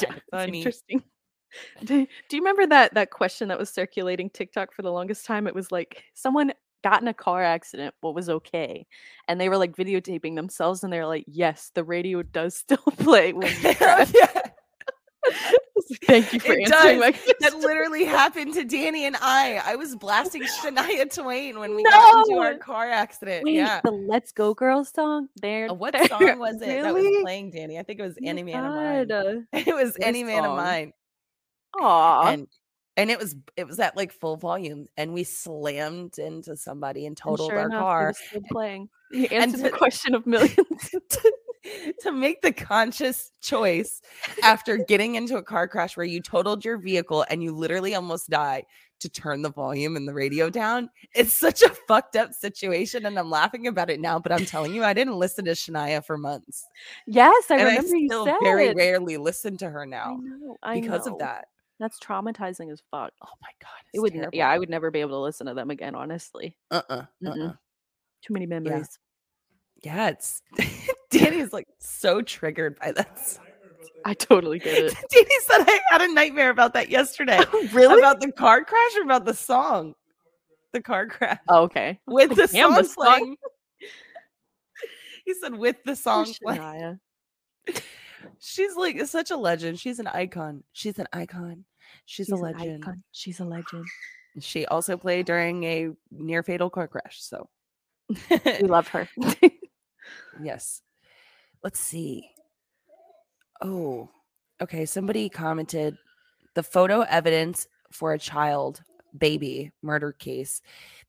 Yeah, 0.00 0.14
funny. 0.30 0.58
interesting. 0.58 1.02
Do, 1.84 2.04
do 2.28 2.36
you 2.36 2.42
remember 2.42 2.66
that 2.66 2.94
that 2.94 3.10
question 3.10 3.46
that 3.46 3.58
was 3.58 3.70
circulating 3.70 4.28
TikTok 4.28 4.74
for 4.74 4.82
the 4.82 4.90
longest 4.90 5.24
time? 5.24 5.46
It 5.46 5.54
was 5.54 5.70
like 5.70 6.02
someone 6.12 6.52
got 6.82 7.00
in 7.00 7.08
a 7.08 7.14
car 7.14 7.42
accident, 7.42 7.94
what 8.00 8.14
was 8.14 8.28
okay? 8.28 8.86
And 9.28 9.40
they 9.40 9.48
were 9.48 9.56
like 9.56 9.76
videotaping 9.76 10.34
themselves 10.34 10.82
and 10.82 10.92
they're 10.92 11.06
like, 11.06 11.24
yes, 11.28 11.70
the 11.74 11.84
radio 11.84 12.22
does 12.22 12.56
still 12.58 12.76
play 12.98 13.32
when 13.32 13.46
you 13.62 13.74
crash. 13.74 14.12
Yeah, 14.14 14.40
Thank 16.04 16.32
you 16.32 16.40
for 16.40 16.52
It 16.52 16.70
answering 16.72 17.00
does. 17.00 17.14
my 17.14 17.34
that 17.40 17.54
literally 17.58 18.04
happened 18.04 18.54
to 18.54 18.64
Danny 18.64 19.06
and 19.06 19.16
I. 19.20 19.60
I 19.64 19.76
was 19.76 19.96
blasting 19.96 20.42
Shania 20.62 21.12
Twain 21.12 21.58
when 21.58 21.74
we 21.74 21.82
got 21.84 22.26
into 22.28 22.38
our 22.40 22.54
car 22.56 22.88
accident. 22.90 23.44
Wait, 23.44 23.54
yeah. 23.56 23.80
the 23.84 23.90
Let's 23.90 24.32
Go 24.32 24.54
Girls 24.54 24.90
song? 24.94 25.28
There. 25.42 25.68
Uh, 25.70 25.74
What 25.84 25.94
song 26.08 26.38
was 26.38 26.56
it 26.62 26.82
that 26.82 26.94
was 26.94 27.04
playing, 27.22 27.50
Danny? 27.50 27.78
I 27.78 27.82
think 27.82 27.98
it 28.00 28.02
was 28.04 28.16
Any 28.22 28.42
Man 28.42 28.64
of 28.64 28.74
Mine. 28.74 29.46
It 29.52 29.74
was 29.74 29.94
This 29.94 30.06
Any 30.06 30.22
Man 30.24 30.44
of. 30.44 30.56
Mine. 30.56 30.92
Aw. 31.80 32.28
and 32.28 32.46
and 32.96 33.10
it 33.10 33.18
was 33.18 33.34
it 33.56 33.66
was 33.66 33.80
at 33.80 33.96
like 33.96 34.12
full 34.12 34.36
volume 34.36 34.86
and 34.96 35.12
we 35.12 35.24
slammed 35.24 36.18
into 36.18 36.56
somebody 36.56 37.06
and 37.06 37.08
And 37.08 37.16
totaled 37.16 37.50
sure 37.50 37.58
our 37.58 37.66
enough, 37.66 37.80
car 37.80 38.12
still 38.14 38.42
playing. 38.52 38.88
You 39.10 39.24
And 39.32 39.42
answered 39.42 39.62
the 39.64 39.70
question 39.70 40.14
of 40.14 40.24
millions. 40.26 40.54
to, 41.10 41.32
to 42.00 42.12
make 42.12 42.42
the 42.42 42.52
conscious 42.52 43.30
choice 43.40 44.00
after 44.42 44.76
getting 44.76 45.14
into 45.14 45.36
a 45.36 45.42
car 45.42 45.68
crash 45.68 45.96
where 45.96 46.06
you 46.06 46.20
totaled 46.20 46.64
your 46.64 46.78
vehicle 46.78 47.24
and 47.30 47.42
you 47.42 47.54
literally 47.54 47.94
almost 47.94 48.28
die 48.30 48.64
to 49.00 49.08
turn 49.08 49.42
the 49.42 49.50
volume 49.50 49.96
and 49.96 50.08
the 50.08 50.14
radio 50.14 50.48
down 50.48 50.88
it's 51.14 51.36
such 51.38 51.62
a 51.62 51.68
fucked 51.88 52.16
up 52.16 52.32
situation 52.32 53.04
and 53.06 53.18
i'm 53.18 53.28
laughing 53.28 53.66
about 53.66 53.90
it 53.90 54.00
now 54.00 54.18
but 54.18 54.32
i'm 54.32 54.46
telling 54.46 54.74
you 54.74 54.82
i 54.84 54.92
didn't 54.94 55.18
listen 55.18 55.44
to 55.44 55.50
shania 55.50 56.02
for 56.04 56.16
months 56.16 56.64
yes, 57.06 57.50
I 57.50 57.56
and 57.56 57.68
i 57.68 57.76
remember 57.76 57.96
you 57.96 58.24
said. 58.24 58.36
very 58.42 58.72
rarely 58.72 59.16
listen 59.16 59.56
to 59.58 59.68
her 59.68 59.84
I 59.84 59.86
now 59.86 60.16
know. 60.22 60.56
I 60.62 60.80
because 60.80 61.06
know. 61.06 61.14
of 61.14 61.18
that 61.18 61.46
That's 61.80 61.98
traumatizing 61.98 62.72
as 62.72 62.82
fuck. 62.90 63.12
oh 63.22 63.34
my 63.42 63.48
god 63.60 63.70
It 63.92 64.00
would, 64.00 64.14
ne- 64.14 64.28
yeah, 64.32 64.48
I 64.48 64.58
would 64.58 64.70
never 64.70 64.90
be 64.90 65.00
able 65.00 65.10
to 65.12 65.18
listen 65.20 65.46
to 65.48 65.54
them 65.54 65.70
again. 65.70 65.94
Honestly, 65.94 66.56
uh-uh, 66.70 66.82
uh-uh. 66.94 67.06
Mm-mm. 67.22 67.58
too 68.22 68.32
many 68.32 68.46
memories. 68.46 68.98
Yeah, 69.82 70.08
it's 70.10 70.40
Danny's 71.18 71.52
like 71.52 71.68
so 71.78 72.22
triggered 72.22 72.78
by 72.78 72.92
this. 72.92 73.38
I 74.04 74.14
totally 74.14 74.58
get 74.58 74.84
it. 74.84 74.94
Danny 75.10 75.36
said 75.46 75.60
I 75.66 75.80
had 75.90 76.02
a 76.02 76.12
nightmare 76.12 76.50
about 76.50 76.74
that 76.74 76.90
yesterday. 76.90 77.40
really? 77.72 77.98
About 77.98 78.20
the 78.20 78.32
car 78.32 78.64
crash 78.64 78.96
or 78.96 79.02
about 79.02 79.24
the 79.24 79.34
song? 79.34 79.94
The 80.72 80.82
car 80.82 81.06
crash 81.06 81.38
oh, 81.48 81.62
okay. 81.62 82.00
with 82.06 82.30
the 82.30 82.46
Damn, 82.48 82.72
song 82.72 82.82
the 82.82 82.84
song. 82.84 83.04
playing. 83.04 83.36
He 85.24 85.32
said 85.32 85.54
with 85.54 85.76
the 85.84 85.92
Poor 85.92 85.96
song 85.96 86.34
playing. 86.42 87.00
She's 88.40 88.76
like 88.76 89.00
such 89.06 89.30
a 89.30 89.36
legend. 89.38 89.80
She's 89.80 89.98
an 89.98 90.06
icon. 90.08 90.62
She's 90.74 90.98
an 90.98 91.06
icon. 91.14 91.64
She's, 92.04 92.26
She's 92.26 92.32
a 92.32 92.34
an 92.34 92.42
legend. 92.42 92.84
icon. 92.84 93.02
She's 93.10 93.40
a 93.40 93.44
legend. 93.46 93.86
She 94.40 94.66
also 94.66 94.98
played 94.98 95.24
during 95.24 95.64
a 95.64 95.88
near 96.10 96.42
fatal 96.42 96.68
car 96.68 96.88
crash. 96.88 97.22
So 97.22 97.48
We 98.28 98.68
love 98.68 98.88
her. 98.88 99.08
Yes. 100.42 100.82
Let's 101.64 101.80
see. 101.80 102.28
Oh, 103.62 104.10
okay. 104.60 104.84
Somebody 104.84 105.30
commented 105.30 105.96
the 106.54 106.62
photo 106.62 107.00
evidence 107.00 107.66
for 107.90 108.12
a 108.12 108.18
child 108.18 108.82
baby 109.16 109.72
murder 109.80 110.12
case 110.12 110.60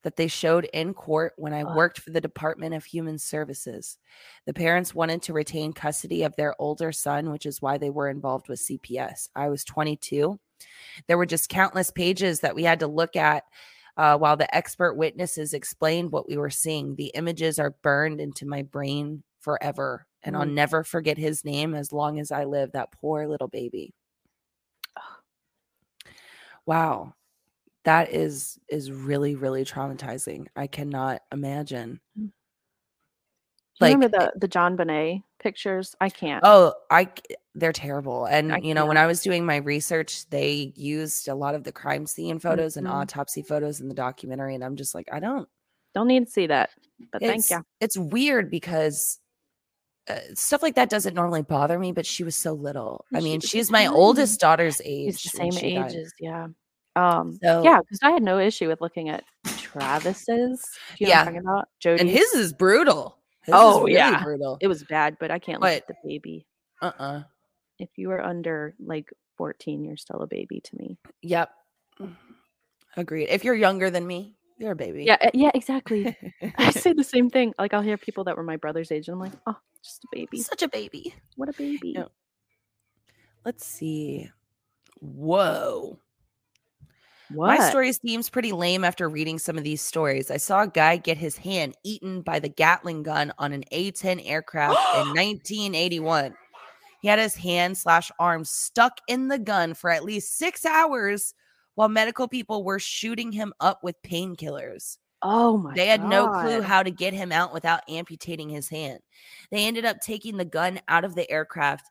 that 0.03 0.15
they 0.15 0.27
showed 0.27 0.69
in 0.71 0.93
court 0.93 1.33
when 1.35 1.53
I 1.53 1.75
worked 1.75 1.99
for 1.99 2.11
the 2.11 2.21
Department 2.21 2.73
of 2.73 2.85
Human 2.85 3.17
Services. 3.17 3.97
The 4.45 4.53
parents 4.53 4.95
wanted 4.95 5.23
to 5.23 5.33
retain 5.33 5.73
custody 5.73 6.23
of 6.23 6.35
their 6.37 6.55
older 6.57 6.93
son, 6.93 7.31
which 7.31 7.45
is 7.45 7.61
why 7.61 7.77
they 7.77 7.89
were 7.89 8.07
involved 8.07 8.47
with 8.47 8.65
CPS. 8.65 9.27
I 9.35 9.49
was 9.49 9.65
22. 9.65 10.39
There 11.07 11.17
were 11.17 11.25
just 11.25 11.49
countless 11.49 11.91
pages 11.91 12.39
that 12.39 12.55
we 12.55 12.63
had 12.63 12.79
to 12.79 12.87
look 12.87 13.17
at 13.17 13.43
uh, 13.97 14.17
while 14.17 14.37
the 14.37 14.55
expert 14.55 14.93
witnesses 14.93 15.53
explained 15.53 16.13
what 16.13 16.29
we 16.29 16.37
were 16.37 16.49
seeing. 16.49 16.95
The 16.95 17.11
images 17.15 17.59
are 17.59 17.75
burned 17.81 18.21
into 18.21 18.45
my 18.45 18.61
brain 18.61 19.23
forever, 19.41 20.05
and 20.25 20.35
I'll 20.35 20.45
Mm. 20.45 20.53
never 20.53 20.83
forget 20.83 21.17
his 21.17 21.45
name 21.45 21.73
as 21.75 21.91
long 21.93 22.19
as 22.19 22.31
I 22.31 22.43
live. 22.45 22.71
That 22.73 22.91
poor 22.91 23.27
little 23.27 23.47
baby. 23.47 23.93
Wow, 26.65 27.13
that 27.83 28.11
is 28.11 28.59
is 28.69 28.91
really 28.91 29.35
really 29.35 29.63
traumatizing. 29.63 30.47
I 30.55 30.67
cannot 30.67 31.21
imagine. 31.31 31.99
Do 32.17 32.31
Like, 33.81 33.93
remember 33.93 34.17
the 34.17 34.39
the 34.39 34.47
JonBenét 34.47 35.21
pictures? 35.39 35.95
I 36.01 36.09
can't. 36.09 36.41
Oh, 36.45 36.73
I 36.89 37.09
they're 37.53 37.73
terrible. 37.73 38.25
And 38.25 38.53
I 38.53 38.57
you 38.59 38.73
know, 38.73 38.85
when 38.85 38.95
can't. 38.95 39.03
I 39.03 39.07
was 39.07 39.21
doing 39.21 39.45
my 39.45 39.57
research, 39.57 40.27
they 40.29 40.73
used 40.75 41.27
a 41.27 41.35
lot 41.35 41.55
of 41.55 41.63
the 41.63 41.71
crime 41.71 42.05
scene 42.07 42.39
photos 42.39 42.77
and 42.77 42.87
Mhm. 42.87 42.91
autopsy 42.93 43.41
photos 43.43 43.81
in 43.81 43.87
the 43.89 43.93
documentary, 43.95 44.55
and 44.55 44.63
I'm 44.63 44.75
just 44.75 44.95
like, 44.95 45.07
I 45.11 45.19
don't. 45.19 45.47
Don't 45.93 46.07
need 46.07 46.25
to 46.25 46.31
see 46.31 46.47
that. 46.47 46.71
But 47.11 47.21
thank 47.21 47.49
you. 47.49 47.63
it's 47.79 47.97
weird 47.97 48.49
because 48.49 49.19
uh, 50.07 50.19
stuff 50.35 50.61
like 50.61 50.75
that 50.75 50.89
doesn't 50.89 51.13
normally 51.15 51.41
bother 51.41 51.79
me, 51.79 51.91
but 51.91 52.05
she 52.05 52.23
was 52.23 52.35
so 52.35 52.53
little. 52.53 53.05
I 53.13 53.19
mean, 53.21 53.39
she's 53.41 53.71
my 53.71 53.87
oldest 53.87 54.39
daughter's 54.39 54.79
age. 54.83 55.21
He's 55.21 55.31
the 55.31 55.37
same 55.37 55.51
she 55.51 55.75
age 55.77 55.93
as 55.95 56.11
yeah. 56.19 56.47
Um 56.95 57.37
So- 57.43 57.63
yeah, 57.63 57.79
because 57.81 57.99
I 58.03 58.11
had 58.11 58.23
no 58.23 58.39
issue 58.39 58.67
with 58.67 58.81
looking 58.81 59.09
at 59.09 59.23
Travis's. 59.45 60.63
You 60.99 61.07
know 61.07 61.09
Yeah. 61.13 61.23
talking 61.25 61.39
about? 61.39 61.67
Jodi. 61.79 62.01
and 62.01 62.09
his 62.09 62.33
is 62.33 62.53
brutal. 62.53 63.17
His 63.43 63.53
is 63.53 63.59
Oh, 63.61 63.79
really 63.81 63.93
yeah. 63.93 64.23
brutal. 64.23 64.57
it 64.61 64.67
was 64.67 64.83
bad, 64.83 65.17
but 65.19 65.31
I 65.31 65.39
can't 65.39 65.61
look 65.61 65.71
at 65.71 65.87
the 65.87 65.95
baby. 66.03 66.45
Uh 66.81 66.91
uh 66.97 67.23
If 67.79 67.89
you 67.97 68.11
are 68.11 68.21
under 68.21 68.75
like 68.79 69.11
14, 69.37 69.83
you're 69.83 69.97
still 69.97 70.21
a 70.21 70.27
baby 70.27 70.61
to 70.61 70.75
me. 70.77 70.97
Yep. 71.21 71.49
Agreed. 72.97 73.27
If 73.29 73.43
you're 73.43 73.55
younger 73.55 73.89
than 73.89 74.07
me, 74.07 74.35
you're 74.57 74.71
a 74.71 74.75
baby. 74.75 75.03
Yeah, 75.03 75.17
uh, 75.21 75.31
yeah, 75.33 75.51
exactly. 75.53 76.15
I 76.57 76.71
say 76.71 76.93
the 76.93 77.03
same 77.03 77.29
thing. 77.29 77.53
Like 77.59 77.73
I'll 77.73 77.81
hear 77.81 77.97
people 77.97 78.23
that 78.25 78.37
were 78.37 78.43
my 78.43 78.55
brother's 78.55 78.91
age, 78.91 79.07
and 79.09 79.15
I'm 79.15 79.19
like, 79.19 79.33
oh, 79.47 79.57
just 79.85 80.03
a 80.03 80.07
baby. 80.11 80.41
Such 80.41 80.63
a 80.63 80.67
baby. 80.67 81.13
What 81.35 81.49
a 81.49 81.53
baby. 81.53 81.93
Yeah. 81.95 82.05
Let's 83.45 83.65
see. 83.65 84.29
Whoa. 84.99 85.99
What? 87.31 87.59
My 87.59 87.69
story 87.69 87.91
seems 87.91 88.29
pretty 88.29 88.51
lame 88.51 88.83
after 88.83 89.09
reading 89.09 89.39
some 89.39 89.57
of 89.57 89.63
these 89.63 89.81
stories. 89.81 90.29
I 90.29 90.37
saw 90.37 90.61
a 90.63 90.67
guy 90.67 90.97
get 90.97 91.17
his 91.17 91.37
hand 91.37 91.75
eaten 91.83 92.21
by 92.21 92.39
the 92.39 92.49
Gatling 92.49 93.03
gun 93.03 93.33
on 93.37 93.51
an 93.51 93.63
A 93.71 93.91
10 93.91 94.19
aircraft 94.19 94.77
in 94.95 95.07
1981. 95.15 96.35
He 97.01 97.07
had 97.07 97.19
his 97.19 97.35
hand 97.35 97.77
slash 97.77 98.11
arm 98.19 98.45
stuck 98.45 98.99
in 99.07 99.27
the 99.27 99.39
gun 99.39 99.73
for 99.73 99.89
at 99.89 100.03
least 100.03 100.37
six 100.37 100.65
hours 100.65 101.33
while 101.75 101.89
medical 101.89 102.27
people 102.27 102.63
were 102.63 102.79
shooting 102.79 103.31
him 103.31 103.53
up 103.59 103.83
with 103.83 104.01
painkillers. 104.01 104.97
Oh 105.21 105.57
my 105.57 105.73
They 105.73 105.87
had 105.87 106.03
no 106.03 106.27
clue 106.27 106.61
how 106.61 106.83
to 106.83 106.91
get 106.91 107.13
him 107.13 107.31
out 107.31 107.53
without 107.53 107.81
amputating 107.89 108.49
his 108.49 108.69
hand. 108.69 108.99
They 109.51 109.65
ended 109.65 109.85
up 109.85 109.97
taking 110.01 110.37
the 110.37 110.45
gun 110.45 110.79
out 110.87 111.05
of 111.05 111.15
the 111.15 111.29
aircraft 111.29 111.89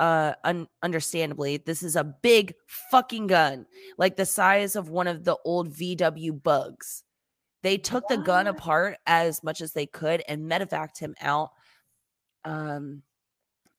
uh 0.00 0.34
un- 0.44 0.66
understandably 0.82 1.58
this 1.58 1.82
is 1.82 1.96
a 1.96 2.02
big 2.02 2.54
fucking 2.66 3.26
gun 3.26 3.66
like 3.98 4.16
the 4.16 4.24
size 4.26 4.74
of 4.74 4.88
one 4.88 5.06
of 5.06 5.24
the 5.24 5.36
old 5.44 5.72
vw 5.72 6.42
bugs. 6.42 7.04
They 7.62 7.78
took 7.78 8.08
the 8.08 8.16
gun 8.18 8.46
apart 8.48 8.98
as 9.06 9.42
much 9.44 9.60
as 9.60 9.72
they 9.72 9.86
could 9.86 10.22
and 10.28 10.50
medevaced 10.50 10.98
him 10.98 11.14
out 11.20 11.50
um 12.44 13.02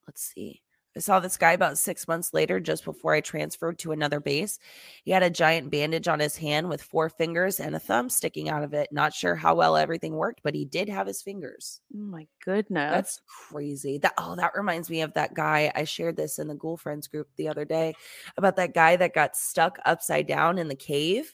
let's 0.08 0.24
see 0.24 0.63
i 0.96 1.00
saw 1.00 1.20
this 1.20 1.38
guy 1.38 1.52
about 1.54 1.78
six 1.78 2.08
months 2.08 2.34
later 2.34 2.60
just 2.60 2.86
before 2.86 3.14
i 3.14 3.22
transferred 3.22 3.78
to 3.80 3.92
another 3.92 4.20
base 4.20 4.60
he 5.04 5.12
had 5.12 5.24
a 5.24 5.30
giant 5.30 5.70
bandage 5.72 6.08
on 6.08 6.20
his 6.20 6.38
hand 6.38 6.68
with 6.70 6.82
four 6.82 7.10
fingers 7.10 7.60
and 7.60 7.76
a 7.76 7.80
thumb 7.80 8.10
sticking 8.10 8.50
out 8.50 8.64
of 8.64 8.74
it 8.74 8.90
not 8.92 9.14
sure 9.14 9.36
how 9.36 9.56
well 9.56 9.76
everything 9.78 10.14
worked 10.16 10.42
but 10.44 10.56
he 10.56 10.66
did 10.66 10.88
have 10.90 11.08
his 11.08 11.22
fingers 11.22 11.82
Oh 11.96 12.00
my 12.00 12.28
goodness. 12.44 12.92
that's 12.92 13.22
crazy. 13.28 13.98
That 13.98 14.14
oh, 14.18 14.36
that 14.36 14.52
reminds 14.56 14.90
me 14.90 15.02
of 15.02 15.14
that 15.14 15.34
guy. 15.34 15.72
I 15.74 15.84
shared 15.84 16.16
this 16.18 16.38
in 16.40 16.48
the 16.48 16.56
Ghoul 16.56 16.78
Friends 16.78 17.08
group 17.08 17.28
the 17.38 17.48
other 17.48 17.66
day 17.66 17.94
about 18.38 18.56
that 18.58 18.74
guy 18.74 18.96
that 18.98 19.14
got 19.14 19.36
stuck 19.36 19.80
upside 19.86 20.28
down 20.28 20.58
in 20.58 20.68
the 20.68 20.76
cave, 20.76 21.34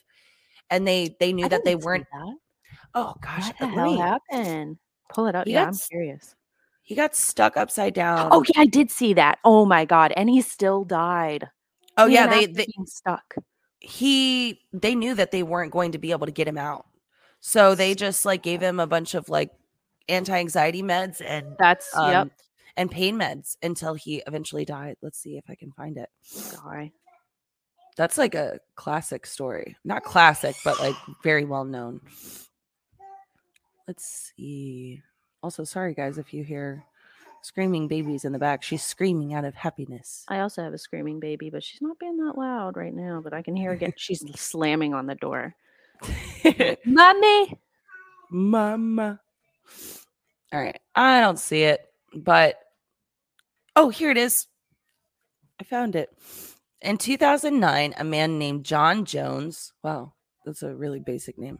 and 0.70 0.86
they 0.86 1.16
they 1.20 1.32
knew 1.32 1.46
I 1.46 1.48
that 1.48 1.64
they 1.64 1.74
weren't. 1.76 2.06
that. 2.12 2.36
Oh 2.94 3.14
gosh, 3.20 3.48
What 3.48 3.58
the 3.58 3.66
hell 3.66 3.96
happened? 3.98 4.78
Pull 5.08 5.26
it 5.26 5.34
up. 5.34 5.46
He 5.46 5.52
Yeah, 5.52 5.64
got 5.64 5.68
I'm 5.68 5.78
curious. 5.78 6.34
He 6.90 6.96
got 6.96 7.14
stuck 7.14 7.56
upside 7.56 7.94
down. 7.94 8.30
Oh 8.32 8.42
yeah, 8.48 8.62
I 8.62 8.66
did 8.66 8.90
see 8.90 9.14
that. 9.14 9.38
Oh 9.44 9.64
my 9.64 9.84
god, 9.84 10.12
and 10.16 10.28
he 10.28 10.40
still 10.40 10.82
died. 10.82 11.48
oh 11.96 12.08
Even 12.08 12.12
yeah, 12.14 12.26
they, 12.26 12.46
they 12.46 12.66
stuck. 12.84 13.36
he 13.78 14.60
they 14.72 14.96
knew 14.96 15.14
that 15.14 15.30
they 15.30 15.44
weren't 15.44 15.70
going 15.70 15.92
to 15.92 15.98
be 15.98 16.10
able 16.10 16.26
to 16.26 16.32
get 16.32 16.48
him 16.48 16.58
out, 16.58 16.86
so 17.38 17.76
they 17.76 17.94
just 17.94 18.24
like 18.24 18.42
gave 18.42 18.60
him 18.60 18.80
a 18.80 18.88
bunch 18.88 19.14
of 19.14 19.28
like 19.28 19.52
anti-anxiety 20.08 20.82
meds 20.82 21.22
and 21.24 21.54
That's 21.60 21.94
um 21.94 22.10
yep. 22.10 22.28
and 22.76 22.90
pain 22.90 23.16
meds 23.16 23.56
until 23.62 23.94
he 23.94 24.24
eventually 24.26 24.64
died. 24.64 24.96
Let's 25.00 25.20
see 25.20 25.36
if 25.36 25.44
I 25.48 25.54
can 25.54 25.70
find 25.70 25.96
it. 25.96 26.08
Guy. 26.56 26.90
That's 27.96 28.18
like 28.18 28.34
a 28.34 28.58
classic 28.74 29.26
story. 29.26 29.76
Not 29.84 30.02
classic, 30.02 30.56
but 30.64 30.80
like 30.80 30.96
very 31.22 31.44
well 31.44 31.64
known. 31.64 32.00
Let's 33.86 34.32
see. 34.36 35.02
Also, 35.42 35.64
sorry 35.64 35.94
guys 35.94 36.18
if 36.18 36.34
you 36.34 36.44
hear 36.44 36.84
screaming 37.42 37.88
babies 37.88 38.24
in 38.24 38.32
the 38.32 38.38
back. 38.38 38.62
She's 38.62 38.82
screaming 38.82 39.34
out 39.34 39.44
of 39.44 39.54
happiness. 39.54 40.24
I 40.28 40.40
also 40.40 40.62
have 40.62 40.72
a 40.72 40.78
screaming 40.78 41.20
baby, 41.20 41.50
but 41.50 41.62
she's 41.62 41.80
not 41.80 41.98
being 41.98 42.16
that 42.18 42.36
loud 42.36 42.76
right 42.76 42.94
now. 42.94 43.20
But 43.22 43.32
I 43.32 43.42
can 43.42 43.56
hear 43.56 43.70
her 43.70 43.76
get. 43.76 43.94
She's 43.98 44.22
slamming 44.38 44.94
on 44.94 45.06
the 45.06 45.14
door. 45.14 45.54
Mommy. 46.84 47.58
Mama. 48.30 49.20
All 50.52 50.60
right. 50.60 50.80
I 50.94 51.20
don't 51.20 51.38
see 51.38 51.62
it, 51.62 51.80
but 52.14 52.56
oh, 53.76 53.88
here 53.88 54.10
it 54.10 54.16
is. 54.16 54.46
I 55.60 55.64
found 55.64 55.94
it. 55.94 56.10
In 56.80 56.96
2009, 56.96 57.94
a 57.98 58.04
man 58.04 58.38
named 58.38 58.64
John 58.64 59.04
Jones, 59.04 59.72
wow, 59.82 60.14
that's 60.46 60.62
a 60.62 60.74
really 60.74 60.98
basic 60.98 61.38
name. 61.38 61.58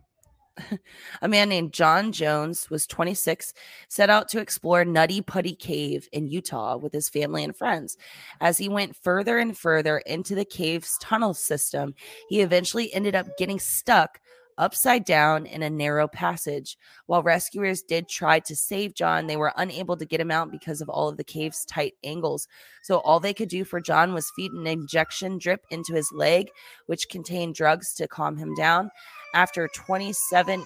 a 1.23 1.29
man 1.29 1.49
named 1.49 1.73
John 1.73 2.13
Jones 2.13 2.69
was 2.71 2.87
26, 2.87 3.53
set 3.89 4.11
out 4.11 4.29
to 4.29 4.41
explore 4.41 4.85
Nutty 4.85 5.23
Putty 5.23 5.55
Cave 5.55 6.09
in 6.13 6.29
Utah 6.29 6.77
with 6.77 6.93
his 6.93 7.09
family 7.09 7.45
and 7.45 7.57
friends. 7.57 7.97
As 8.41 8.59
he 8.59 8.69
went 8.69 8.97
further 8.97 9.39
and 9.39 9.57
further 9.57 9.99
into 9.99 10.35
the 10.35 10.45
cave's 10.45 10.99
tunnel 10.99 11.35
system, 11.35 11.95
he 12.29 12.41
eventually 12.41 12.93
ended 12.93 13.15
up 13.15 13.27
getting 13.39 13.59
stuck 13.59 14.21
upside 14.61 15.05
down 15.05 15.47
in 15.47 15.63
a 15.63 15.71
narrow 15.71 16.07
passage. 16.07 16.77
While 17.07 17.23
rescuers 17.23 17.83
did 17.83 18.09
try 18.09 18.41
to 18.41 18.55
save 18.55 18.95
John, 18.95 19.27
they 19.27 19.37
were 19.37 19.53
unable 19.57 19.97
to 19.97 20.05
get 20.05 20.21
him 20.21 20.31
out 20.31 20.53
because 20.53 20.83
of 20.83 20.89
all 20.89 21.09
of 21.09 21.17
the 21.17 21.25
cave's 21.25 21.65
tight 21.65 21.95
angles. 22.05 22.47
So 22.83 22.99
all 22.99 23.19
they 23.19 23.35
could 23.35 23.49
do 23.49 23.65
for 23.65 23.81
John 23.81 24.13
was 24.13 24.31
feed 24.37 24.53
an 24.53 24.67
injection 24.67 25.39
drip 25.39 25.65
into 25.71 25.95
his 25.95 26.11
leg, 26.13 26.51
which 26.87 27.09
contained 27.09 27.55
drugs 27.55 27.95
to 27.95 28.07
calm 28.07 28.37
him 28.37 28.55
down. 28.55 28.91
After 29.35 29.69
27 29.69 30.65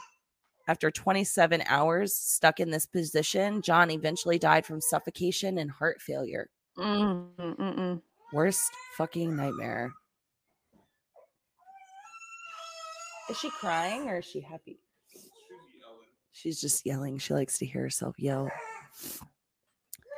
after 0.66 0.90
27 0.90 1.62
hours 1.66 2.16
stuck 2.16 2.58
in 2.58 2.70
this 2.70 2.86
position, 2.86 3.60
John 3.60 3.90
eventually 3.90 4.38
died 4.38 4.64
from 4.64 4.80
suffocation 4.80 5.58
and 5.58 5.70
heart 5.70 6.00
failure. 6.00 6.48
Mm, 6.78 7.28
mm, 7.38 7.56
mm, 7.56 7.78
mm. 7.78 8.02
Worst 8.32 8.70
fucking 8.96 9.36
nightmare. 9.36 9.92
Is 13.28 13.38
she 13.38 13.50
crying 13.50 14.08
or 14.08 14.18
is 14.18 14.24
she 14.24 14.40
happy? 14.40 14.78
She's 16.32 16.60
just 16.60 16.84
yelling. 16.84 17.18
She 17.18 17.32
likes 17.34 17.58
to 17.58 17.66
hear 17.66 17.82
herself 17.82 18.16
yell. 18.18 18.50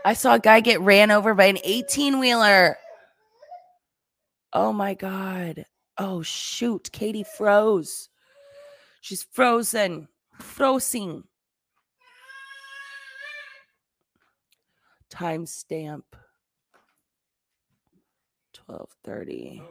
I 0.05 0.15
saw 0.15 0.35
a 0.35 0.41
guy 0.41 0.61
get 0.61 0.81
ran 0.81 1.11
over 1.11 1.35
by 1.35 1.47
an 1.47 1.59
18 1.63 2.19
wheeler. 2.19 2.79
Oh 4.53 4.73
my 4.73 4.95
God. 4.95 5.67
Oh 5.99 6.23
shoot. 6.23 6.91
Katie 6.93 7.27
froze. 7.37 8.09
She's 9.07 9.23
frozen. 9.23 10.09
Frozen. 10.41 11.23
Timestamp 15.13 16.03
1230. 18.67 19.63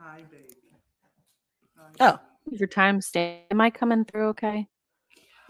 Hi, 0.00 0.22
baby. 0.28 0.56
Oh, 2.00 2.18
Your 2.50 2.66
time 2.66 3.00
stay. 3.00 3.44
Am 3.52 3.60
I 3.60 3.70
coming 3.70 4.04
through 4.04 4.30
okay? 4.30 4.66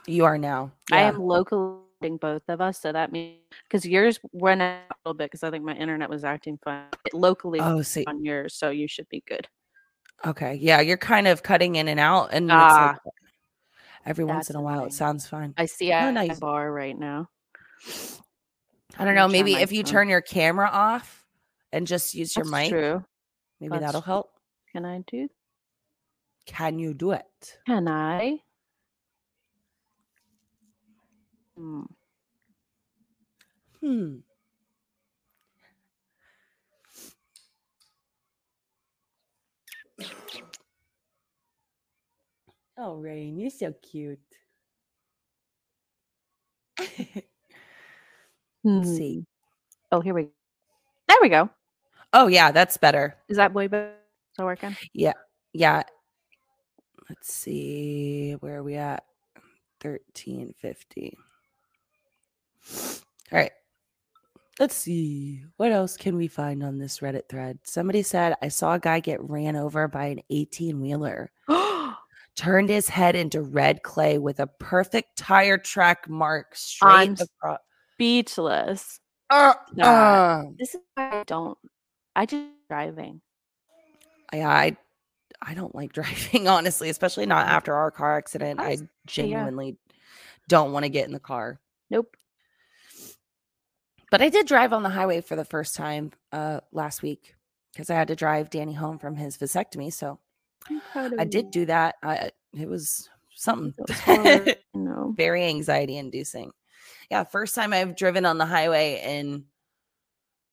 you 0.07 0.27
are 0.27 0.37
now. 0.37 0.71
I 0.93 1.01
am 1.01 1.17
localing 1.17 2.21
both 2.21 2.43
of 2.49 2.61
us, 2.61 2.79
so 2.79 2.93
that 2.93 3.11
means 3.11 3.39
because 3.67 3.87
yours 3.87 4.21
went 4.33 4.61
out 4.61 4.83
a 4.91 4.95
little 5.09 5.17
bit 5.17 5.31
because 5.31 5.45
I 5.45 5.51
think 5.51 5.65
my 5.65 5.75
internet 5.77 6.11
was 6.11 6.25
acting 6.25 6.59
fine. 6.63 6.89
It 7.07 7.15
locally 7.15 7.59
Oh, 7.61 7.81
see. 7.81 8.05
on 8.07 8.23
yours, 8.23 8.55
so 8.55 8.69
you 8.69 8.87
should 8.87 9.09
be 9.09 9.23
good. 9.27 9.49
Okay. 10.25 10.55
Yeah, 10.55 10.81
you're 10.81 10.97
kind 10.97 11.27
of 11.27 11.43
cutting 11.43 11.77
in 11.77 11.89
and 11.89 11.99
out, 12.01 12.31
and 12.33 12.49
Ah, 12.51 12.99
like 13.05 13.15
every 14.07 14.25
once 14.25 14.51
in 14.51 14.57
a 14.57 14.61
while 14.63 14.85
it 14.85 14.93
sounds 14.93 15.27
fine. 15.27 15.55
I 15.57 15.67
see 15.67 15.93
Oh, 15.93 16.09
I 16.09 16.11
nice. 16.13 16.39
bar 16.39 16.73
right 16.73 16.99
now. 16.99 17.29
I 18.99 19.05
don't 19.05 19.15
know. 19.15 19.29
Maybe 19.29 19.55
if 19.55 19.73
you 19.73 19.83
turn 19.83 20.09
your 20.09 20.21
camera 20.21 20.69
off 20.71 21.25
and 21.73 21.87
just 21.87 22.15
use 22.15 22.37
your 22.37 22.45
That's 22.45 22.63
mic, 22.63 22.71
true. 22.71 23.05
maybe 23.61 23.71
That's 23.73 23.83
that'll 23.83 24.01
help. 24.01 24.33
Can 24.71 24.85
I 24.85 25.03
do? 25.07 25.29
Can 26.47 26.79
you 26.79 26.95
do 26.95 27.13
it? 27.13 27.59
Can 27.67 27.89
I? 27.89 28.39
Hmm. 31.57 31.83
Hmm. 33.81 34.17
Oh, 42.85 42.97
Rain, 42.97 43.39
you're 43.39 43.49
so 43.49 43.73
cute. 43.81 44.19
Let's 48.65 48.97
see. 48.97 49.19
Hmm. 49.19 49.23
Oh, 49.93 50.01
here 50.01 50.15
we. 50.15 50.25
go. 50.25 50.31
There 51.07 51.17
we 51.23 51.29
go. 51.29 51.49
Oh, 52.13 52.27
yeah, 52.27 52.51
that's 52.51 52.77
better. 52.79 53.17
Is 53.29 53.37
that 53.37 53.55
way 53.55 53.69
better? 53.69 53.95
Still 54.33 54.47
working? 54.47 54.77
Yeah. 54.93 55.13
Yeah. 55.53 55.85
Let's 57.09 57.33
see. 57.33 58.33
Where 58.41 58.57
are 58.57 58.63
we 58.65 58.75
at? 58.75 59.05
1350. 59.81 61.17
All 63.31 63.39
right. 63.39 63.53
Let's 64.59 64.75
see. 64.75 65.45
What 65.57 65.71
else 65.71 65.97
can 65.97 66.17
we 66.17 66.27
find 66.27 66.65
on 66.65 66.79
this 66.79 66.99
Reddit 66.99 67.29
thread? 67.29 67.61
Somebody 67.63 68.03
said, 68.03 68.35
I 68.43 68.49
saw 68.49 68.75
a 68.75 68.81
guy 68.81 68.99
get 68.99 69.23
ran 69.23 69.55
over 69.55 69.87
by 69.87 70.07
an 70.07 70.21
18 70.31 70.81
wheeler, 70.81 71.31
turned 72.37 72.69
his 72.69 72.89
head 72.89 73.15
into 73.15 73.43
red 73.43 73.83
clay 73.83 74.19
with 74.19 74.41
a 74.41 74.47
perfect 74.47 75.17
tire 75.17 75.59
track 75.59 76.09
mark 76.09 76.55
straight 76.55 76.91
I'm 76.91 77.17
across. 77.21 77.59
Speechless. 77.95 79.01
Uh, 79.31 79.55
uh. 79.81 80.45
This 80.59 80.75
is 80.75 80.81
why 80.95 81.21
I 81.21 81.25
don't. 81.27 81.59
I 82.15 82.27
just 82.27 82.45
driving. 82.69 83.21
Yeah, 84.33 84.49
I 84.49 84.77
I 85.41 85.55
don't 85.55 85.75
like 85.75 85.93
driving, 85.95 86.49
honestly, 86.49 86.89
especially 86.89 87.27
not 87.27 87.47
after 87.47 87.75
our 87.75 87.91
car 87.91 88.17
accident. 88.17 88.61
I 88.61 88.65
Honestly, 88.65 88.89
genuinely 89.07 89.77
don't 90.49 90.73
want 90.73 90.85
to 90.85 90.91
get 90.91 91.07
in 91.07 91.13
the 91.13 91.21
car. 91.21 91.61
Nope. 91.91 92.17
But 94.11 94.21
I 94.21 94.29
did 94.29 94.47
drive 94.47 94.73
on 94.73 94.83
the 94.83 94.91
highway 94.91 95.23
for 95.23 95.37
the 95.37 95.45
first 95.45 95.75
time 95.75 96.13
uh 96.33 96.61
last 96.73 97.03
week 97.03 97.35
because 97.73 97.89
I 97.89 97.95
had 97.95 98.09
to 98.09 98.17
drive 98.17 98.51
Danny 98.51 98.75
home 98.75 98.99
from 98.99 99.17
his 99.17 99.39
vasectomy. 99.39 99.93
So 99.93 100.09
I'm 100.09 100.17
proud 100.17 100.19
of 100.19 100.32
I 100.95 101.25
did 101.25 101.51
do 101.51 101.67
that. 101.67 101.97
I 102.03 102.31
it 102.59 102.69
was 102.69 103.09
something 103.35 103.75
was 103.79 104.55
know. 104.75 105.15
very 105.17 105.45
anxiety 105.45 105.97
inducing. 105.97 106.53
Yeah, 107.11 107.25
first 107.25 107.55
time 107.55 107.73
I've 107.73 107.97
driven 107.97 108.25
on 108.27 108.39
the 108.39 108.47
highway 108.47 109.01
in 109.05 109.45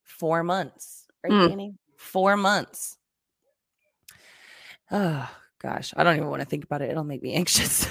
four 0.03 0.43
months. 0.43 1.05
Right, 1.23 1.31
Mm. 1.33 1.49
Danny? 1.49 1.73
Four 1.97 2.37
months. 2.37 2.97
Oh 4.91 5.29
gosh, 5.61 5.93
I 5.97 6.03
don't 6.03 6.15
even 6.15 6.29
want 6.29 6.41
to 6.41 6.47
think 6.47 6.63
about 6.63 6.81
it. 6.81 6.89
It'll 6.89 7.03
make 7.03 7.21
me 7.21 7.33
anxious. 7.35 7.87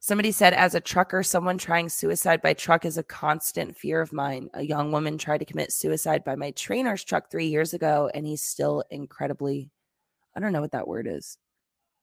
Somebody 0.00 0.30
said, 0.32 0.52
as 0.52 0.74
a 0.74 0.80
trucker, 0.80 1.22
someone 1.22 1.58
trying 1.58 1.88
suicide 1.88 2.42
by 2.42 2.52
truck 2.54 2.84
is 2.84 2.98
a 2.98 3.02
constant 3.02 3.76
fear 3.76 4.00
of 4.00 4.12
mine. 4.12 4.48
A 4.54 4.62
young 4.62 4.92
woman 4.92 5.18
tried 5.18 5.38
to 5.38 5.44
commit 5.44 5.72
suicide 5.72 6.22
by 6.24 6.36
my 6.36 6.50
trainer's 6.52 7.02
truck 7.04 7.30
three 7.30 7.46
years 7.46 7.74
ago, 7.74 8.10
and 8.14 8.26
he's 8.26 8.42
still 8.42 8.82
incredibly, 8.90 9.70
I 10.36 10.40
don't 10.40 10.52
know 10.52 10.60
what 10.60 10.72
that 10.72 10.88
word 10.88 11.06
is, 11.08 11.38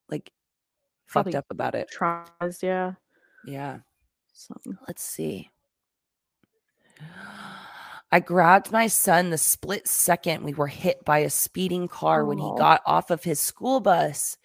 like 0.09 0.31
Probably 1.07 1.31
fucked 1.33 1.39
up 1.39 1.51
about 1.51 1.75
it. 1.75 1.89
Traumatized, 1.95 2.63
yeah. 2.63 2.93
Yeah. 3.45 3.79
Something. 4.33 4.77
Let's 4.87 5.03
see. 5.03 5.49
I 8.11 8.19
grabbed 8.19 8.71
my 8.71 8.87
son 8.87 9.29
the 9.31 9.37
split 9.37 9.87
second 9.87 10.43
we 10.43 10.53
were 10.53 10.67
hit 10.67 11.03
by 11.03 11.19
a 11.19 11.29
speeding 11.29 11.87
car 11.87 12.25
when 12.25 12.37
he 12.37 12.43
Oh. 12.45 12.55
got 12.55 12.81
off 12.85 13.09
of 13.09 13.23
his 13.23 13.39
school 13.39 13.79
bus. 13.79 14.37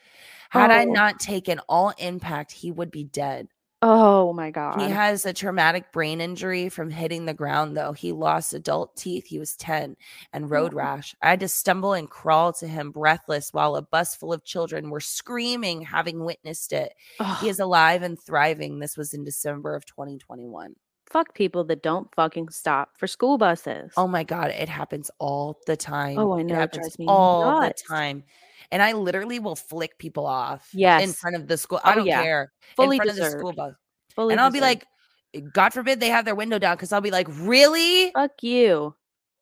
Had 0.51 0.71
I 0.71 0.83
Oh. 0.85 0.91
not 0.91 1.21
taken 1.21 1.61
all 1.69 1.93
impact, 1.99 2.53
he 2.53 2.71
would 2.71 2.91
be 2.91 3.05
dead. 3.05 3.49
Oh 3.81 4.33
my 4.33 4.51
god. 4.51 4.81
He 4.81 4.89
has 4.89 5.25
a 5.25 5.33
traumatic 5.33 5.93
brain 5.93 6.21
injury 6.21 6.69
from 6.69 6.91
hitting 6.91 7.27
the 7.27 7.35
ground, 7.35 7.77
though. 7.77 7.93
He 7.93 8.11
lost 8.11 8.53
adult 8.53 8.97
teeth. 8.97 9.27
He 9.27 9.39
was 9.39 9.55
10 9.55 9.97
and 10.33 10.47
oh 10.47 10.49
road 10.49 10.75
Oh. 10.75 10.79
rash. 10.79 11.15
I 11.23 11.31
had 11.31 11.39
to 11.41 11.49
stumble 11.49 11.93
and 11.93 12.11
crawl 12.11 12.53
to 12.55 12.67
him 12.67 12.91
breathless 12.91 13.53
while 13.53 13.77
a 13.77 13.83
bus 13.83 14.17
full 14.17 14.33
of 14.33 14.43
children 14.43 14.91
were 14.91 14.99
screaming, 14.99 15.83
having 15.83 16.25
witnessed 16.25 16.73
it. 16.73 16.93
Ugh, 17.21 17.37
He 17.41 17.49
is 17.49 17.61
alive 17.61 18.03
and 18.03 18.21
thriving. 18.21 18.81
This 18.81 18.97
was 18.97 19.15
in 19.15 19.23
December 19.23 19.77
of 19.77 19.87
2021. 19.87 20.75
fuck 21.11 21.33
people 21.33 21.65
that 21.65 21.83
don't 21.83 22.15
fucking 22.15 22.49
stop 22.51 22.91
for 22.99 23.07
school 23.07 23.39
buses. 23.39 23.93
Oh 23.97 24.07
my 24.09 24.25
God, 24.25 24.51
it 24.51 24.69
happens 24.69 25.11
all 25.19 25.59
the 25.67 25.75
time. 25.77 26.19
Oh, 26.19 26.33
I 26.37 26.43
know, 26.43 26.55
it 26.55 26.59
happens 26.59 26.97
all 27.07 27.61
nuts. 27.63 27.81
the 27.83 27.89
time. 27.89 28.25
And 28.71 28.83
I 28.83 28.93
literally 28.93 29.39
will 29.39 29.57
flick 29.57 29.99
people 29.99 30.27
off 30.27 30.69
yes. 30.73 31.03
in 31.03 31.13
front 31.13 31.37
of 31.37 31.49
the 31.49 31.57
school. 31.57 31.81
I 31.85 31.93
Oh, 31.93 31.97
don't 31.97 32.07
yeah. 32.07 32.23
care. 32.23 32.53
Fully 32.77 32.97
in 32.97 33.03
front 33.03 33.11
of 33.11 33.17
the 33.17 33.31
school 33.31 33.53
bus. 33.53 33.75
Fully 34.15 34.35
and 34.35 34.41
I'll 34.41 34.51
be 34.51 34.61
like, 34.61 34.85
God 35.53 35.73
forbid 35.73 36.01
they 36.01 36.09
have 36.09 36.25
their 36.25 36.35
window 36.35 36.59
down 36.59 36.77
because 36.77 36.93
I'll 36.93 37.01
be 37.01 37.11
like, 37.11 37.29
really? 37.31 38.11
fuck 38.13 38.43
you. 38.43 38.95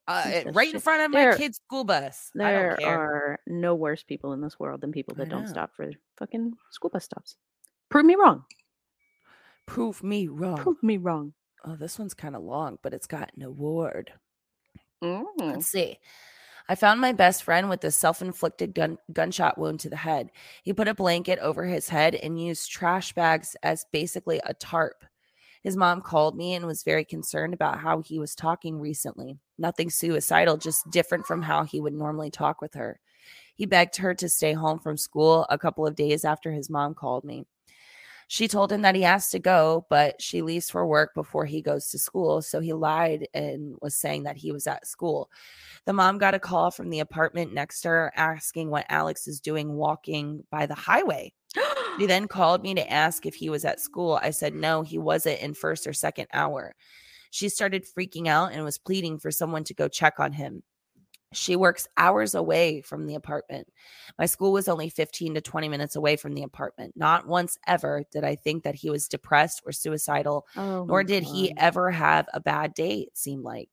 Uh, 0.09 0.43
of 0.47 0.55
right 0.55 0.73
in 0.73 0.79
front 0.79 1.03
of 1.03 1.11
my 1.11 1.37
kid's 1.37 1.57
school 1.57 1.83
bus. 1.83 2.31
I 2.37 2.39
There 2.39 2.69
don't 2.69 2.79
care. 2.79 2.99
are 2.99 3.41
no 3.49 3.75
worse 3.75 4.05
people 4.05 4.33
in 4.35 4.41
this 4.41 4.59
world 4.61 4.81
than 4.81 4.93
people 4.93 5.17
that 5.17 5.29
don't 5.29 5.49
stop 5.49 5.75
for 5.75 5.91
fucking 6.19 6.53
school 6.71 6.91
bus 6.91 7.05
stops. 7.05 7.37
Prove 7.89 8.05
me 8.07 8.15
wrong. 8.15 8.45
Prove 9.67 10.05
me 10.05 10.29
wrong. 10.29 10.59
Prove 10.59 10.81
me 10.83 10.97
wrong. 10.97 11.33
Oh, 11.65 11.75
this 11.75 11.99
one's 11.99 12.15
kind 12.15 12.37
of 12.37 12.43
long, 12.43 12.79
but 12.83 12.95
it's 12.95 13.09
got 13.09 13.33
an 13.37 13.43
award. 13.43 14.13
Mm. 15.03 15.25
Let's 15.41 15.67
see. 15.67 15.99
I 16.69 16.75
found 16.75 17.01
my 17.01 17.13
best 17.13 17.45
friend 17.45 17.69
with 17.69 17.85
a 17.85 17.91
self 17.91 18.21
inflicted 18.21 18.75
gun- 18.75 18.99
gunshot 19.13 19.57
wound 19.57 19.81
to 19.81 19.91
the 19.91 19.97
head. 19.97 20.31
He 20.65 20.73
put 20.73 20.89
a 20.89 20.95
blanket 20.95 21.39
over 21.39 21.65
his 21.65 21.89
head 21.89 22.15
and 22.17 22.43
used 22.43 22.71
trash 22.71 23.13
bags 23.13 23.57
as 23.63 23.87
basically 23.93 24.41
a 24.45 24.55
tarp. 24.55 25.05
His 25.63 25.77
mom 25.77 26.01
called 26.01 26.37
me 26.37 26.55
and 26.55 26.67
was 26.67 26.83
very 26.83 27.05
concerned 27.05 27.55
about 27.55 27.81
how 27.81 28.01
he 28.01 28.19
was 28.19 28.35
talking 28.35 28.81
recently. 28.81 29.39
Nothing 29.59 29.91
suicidal, 29.91 30.57
just 30.57 30.91
different 30.91 31.27
from 31.27 31.43
how 31.43 31.65
he 31.65 31.81
would 31.81 31.95
normally 31.95 32.31
talk 32.31 32.61
with 32.61 32.75
her. 32.75 33.01
He 33.55 33.67
begged 33.67 33.97
her 33.97 34.15
to 34.15 34.29
stay 34.29 34.53
home 34.53 34.79
from 34.79 34.97
school 34.97 35.47
a 35.49 35.59
couple 35.59 35.87
of 35.87 35.97
days 35.97 36.25
after 36.25 36.53
his 36.53 36.69
mom 36.69 36.95
called 36.95 37.25
me. 37.25 37.47
She 38.29 38.49
told 38.49 38.73
him 38.73 38.83
that 38.83 38.97
he 38.97 39.03
has 39.03 39.31
to 39.31 39.39
go, 39.39 39.87
but 39.89 40.21
she 40.21 40.43
leaves 40.43 40.69
for 40.69 40.85
work 40.87 41.15
before 41.15 41.45
he 41.45 41.63
goes 41.63 41.89
to 41.91 41.99
school. 41.99 42.43
So 42.43 42.59
he 42.61 42.73
lied 42.73 43.29
and 43.33 43.77
was 43.81 43.95
saying 43.95 44.25
that 44.25 44.37
he 44.37 44.51
was 44.51 44.67
at 44.67 44.87
school. 44.87 45.31
The 45.85 45.93
mom 45.93 46.19
got 46.19 46.35
a 46.35 46.41
call 46.41 46.73
from 46.73 46.91
the 46.91 46.99
apartment 47.01 47.55
next 47.55 47.83
to 47.83 47.89
her 47.89 48.13
asking 48.17 48.71
what 48.71 48.87
Alex 48.89 49.29
is 49.29 49.41
doing 49.41 49.75
walking 49.75 50.43
by 50.51 50.67
the 50.67 50.75
highway. 50.75 51.33
he 51.99 52.07
then 52.07 52.27
called 52.27 52.65
me 52.65 52.75
to 52.75 52.93
ask 52.93 53.27
if 53.27 53.37
he 53.37 53.49
was 53.49 53.65
at 53.65 53.81
school. 53.81 54.19
I 54.21 54.31
said 54.31 54.55
no, 54.55 54.83
he 54.83 54.99
wasn't 54.99 55.41
in 55.41 55.55
first 55.55 55.87
or 55.87 55.93
second 55.93 56.27
hour. 56.33 56.75
She 57.31 57.49
started 57.49 57.87
freaking 57.87 58.27
out 58.27 58.53
and 58.53 58.65
was 58.65 58.79
pleading 58.79 59.19
for 59.21 59.31
someone 59.31 59.63
to 59.65 59.75
go 59.75 59.87
check 59.89 60.15
on 60.19 60.33
him. 60.33 60.63
She 61.33 61.57
works 61.57 61.89
hours 61.97 62.35
away 62.35 62.81
from 62.83 63.07
the 63.07 63.15
apartment. 63.15 63.69
My 64.19 64.27
school 64.27 64.53
was 64.53 64.69
only 64.69 64.89
15 64.89 65.35
to 65.35 65.41
20 65.41 65.69
minutes 65.69 65.97
away 65.97 66.17
from 66.17 66.35
the 66.35 66.43
apartment. 66.43 66.95
Not 66.97 67.27
once 67.27 67.59
ever 67.67 68.05
did 68.13 68.25
I 68.25 68.37
think 68.37 68.63
that 68.65 68.77
he 68.77 68.91
was 68.91 69.09
depressed 69.09 69.63
or 69.67 69.73
suicidal 69.73 70.47
oh 70.57 70.85
nor 70.89 71.03
did 71.05 71.25
he 71.25 71.53
ever 71.57 71.91
have 71.91 72.29
a 72.33 72.41
bad 72.41 72.75
day, 72.75 73.01
it 73.01 73.17
seemed 73.19 73.43
like. 73.45 73.71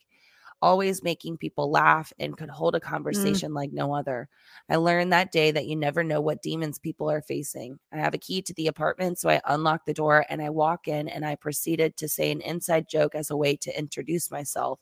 Always 0.63 1.03
making 1.03 1.37
people 1.39 1.69
laugh 1.71 2.13
and 2.19 2.37
could 2.37 2.49
hold 2.49 2.75
a 2.75 2.79
Mm. 3.11 3.43
conversation 3.43 3.53
like 3.53 3.73
no 3.73 3.93
other. 3.93 4.29
I 4.69 4.77
learned 4.77 5.13
that 5.13 5.31
day 5.31 5.51
that 5.51 5.67
you 5.67 5.75
never 5.75 6.03
know 6.05 6.21
what 6.21 6.41
demons 6.41 6.79
people 6.79 7.11
are 7.11 7.21
facing. 7.21 7.79
I 7.91 7.97
have 7.97 8.13
a 8.15 8.17
key 8.19 8.41
to 8.43 8.53
the 8.53 8.67
apartment, 8.67 9.19
so 9.19 9.29
I 9.29 9.41
unlock 9.45 9.85
the 9.85 9.93
door 9.93 10.25
and 10.29 10.41
I 10.41 10.49
walk 10.51 10.87
in 10.87 11.09
and 11.09 11.25
I 11.25 11.35
proceeded 11.35 11.97
to 11.97 12.07
say 12.07 12.31
an 12.31 12.41
inside 12.41 12.87
joke 12.89 13.13
as 13.13 13.29
a 13.29 13.37
way 13.37 13.57
to 13.57 13.77
introduce 13.77 14.31
myself. 14.31 14.79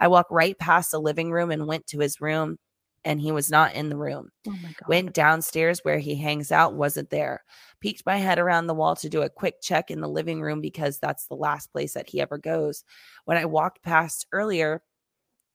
I 0.00 0.08
walked 0.08 0.30
right 0.32 0.58
past 0.58 0.90
the 0.90 1.00
living 1.00 1.30
room 1.32 1.50
and 1.50 1.66
went 1.66 1.86
to 1.88 2.00
his 2.00 2.20
room, 2.20 2.58
and 3.04 3.20
he 3.20 3.32
was 3.32 3.50
not 3.50 3.74
in 3.74 3.88
the 3.90 3.96
room. 3.96 4.30
Oh 4.46 4.56
my 4.56 4.72
god. 4.72 4.88
Went 4.88 5.14
downstairs 5.14 5.80
where 5.82 5.98
he 5.98 6.14
hangs 6.16 6.52
out, 6.52 6.74
wasn't 6.74 7.10
there. 7.10 7.44
Peeked 7.80 8.04
my 8.06 8.16
head 8.18 8.38
around 8.38 8.66
the 8.66 8.74
wall 8.74 8.96
to 8.96 9.08
do 9.08 9.22
a 9.22 9.30
quick 9.30 9.60
check 9.62 9.90
in 9.90 10.00
the 10.00 10.08
living 10.08 10.40
room 10.42 10.60
because 10.60 10.98
that's 10.98 11.26
the 11.26 11.36
last 11.36 11.72
place 11.72 11.94
that 11.94 12.08
he 12.08 12.20
ever 12.20 12.38
goes. 12.38 12.84
When 13.24 13.38
I 13.38 13.46
walked 13.46 13.82
past 13.82 14.26
earlier, 14.32 14.82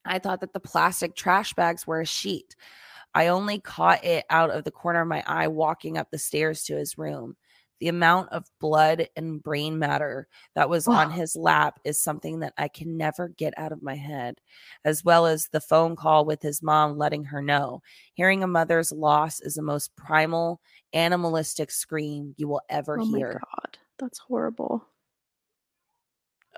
I 0.05 0.19
thought 0.19 0.41
that 0.41 0.53
the 0.53 0.59
plastic 0.59 1.15
trash 1.15 1.53
bags 1.53 1.85
were 1.85 2.01
a 2.01 2.05
sheet. 2.05 2.55
I 3.13 3.27
only 3.27 3.59
caught 3.59 4.03
it 4.03 4.25
out 4.29 4.51
of 4.51 4.63
the 4.63 4.71
corner 4.71 5.01
of 5.01 5.07
my 5.07 5.23
eye 5.25 5.47
walking 5.47 5.97
up 5.97 6.09
the 6.11 6.17
stairs 6.17 6.63
to 6.65 6.75
his 6.75 6.97
room. 6.97 7.35
The 7.79 7.87
amount 7.87 8.29
of 8.33 8.45
blood 8.59 9.07
and 9.15 9.41
brain 9.41 9.79
matter 9.79 10.27
that 10.53 10.69
was 10.69 10.85
on 10.87 11.11
his 11.11 11.35
lap 11.35 11.79
is 11.85 12.01
something 12.01 12.41
that 12.41 12.53
I 12.57 12.67
can 12.67 12.97
never 12.97 13.29
get 13.29 13.53
out 13.55 13.71
of 13.71 13.81
my 13.81 13.95
head, 13.95 14.41
as 14.83 15.05
well 15.05 15.25
as 15.25 15.47
the 15.47 15.61
phone 15.61 15.95
call 15.95 16.25
with 16.25 16.41
his 16.41 16.61
mom 16.61 16.97
letting 16.97 17.23
her 17.25 17.41
know. 17.41 17.81
Hearing 18.15 18.43
a 18.43 18.47
mother's 18.47 18.91
loss 18.91 19.39
is 19.39 19.55
the 19.55 19.61
most 19.61 19.95
primal, 19.95 20.59
animalistic 20.91 21.71
scream 21.71 22.35
you 22.37 22.49
will 22.49 22.61
ever 22.69 22.97
hear. 22.97 23.05
oh 23.05 23.11
my 23.11 23.17
hear. 23.17 23.33
god. 23.39 23.77
That's 23.97 24.19
horrible. 24.19 24.85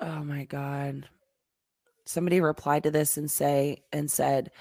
Oh 0.02 0.24
my 0.24 0.46
god. 0.46 1.08
Somebody 2.06 2.42
replied 2.42 2.84
to 2.84 2.92
this 2.92 3.18
and 3.18 3.30
say 3.30 3.84
and 3.92 4.10
said 4.10 4.52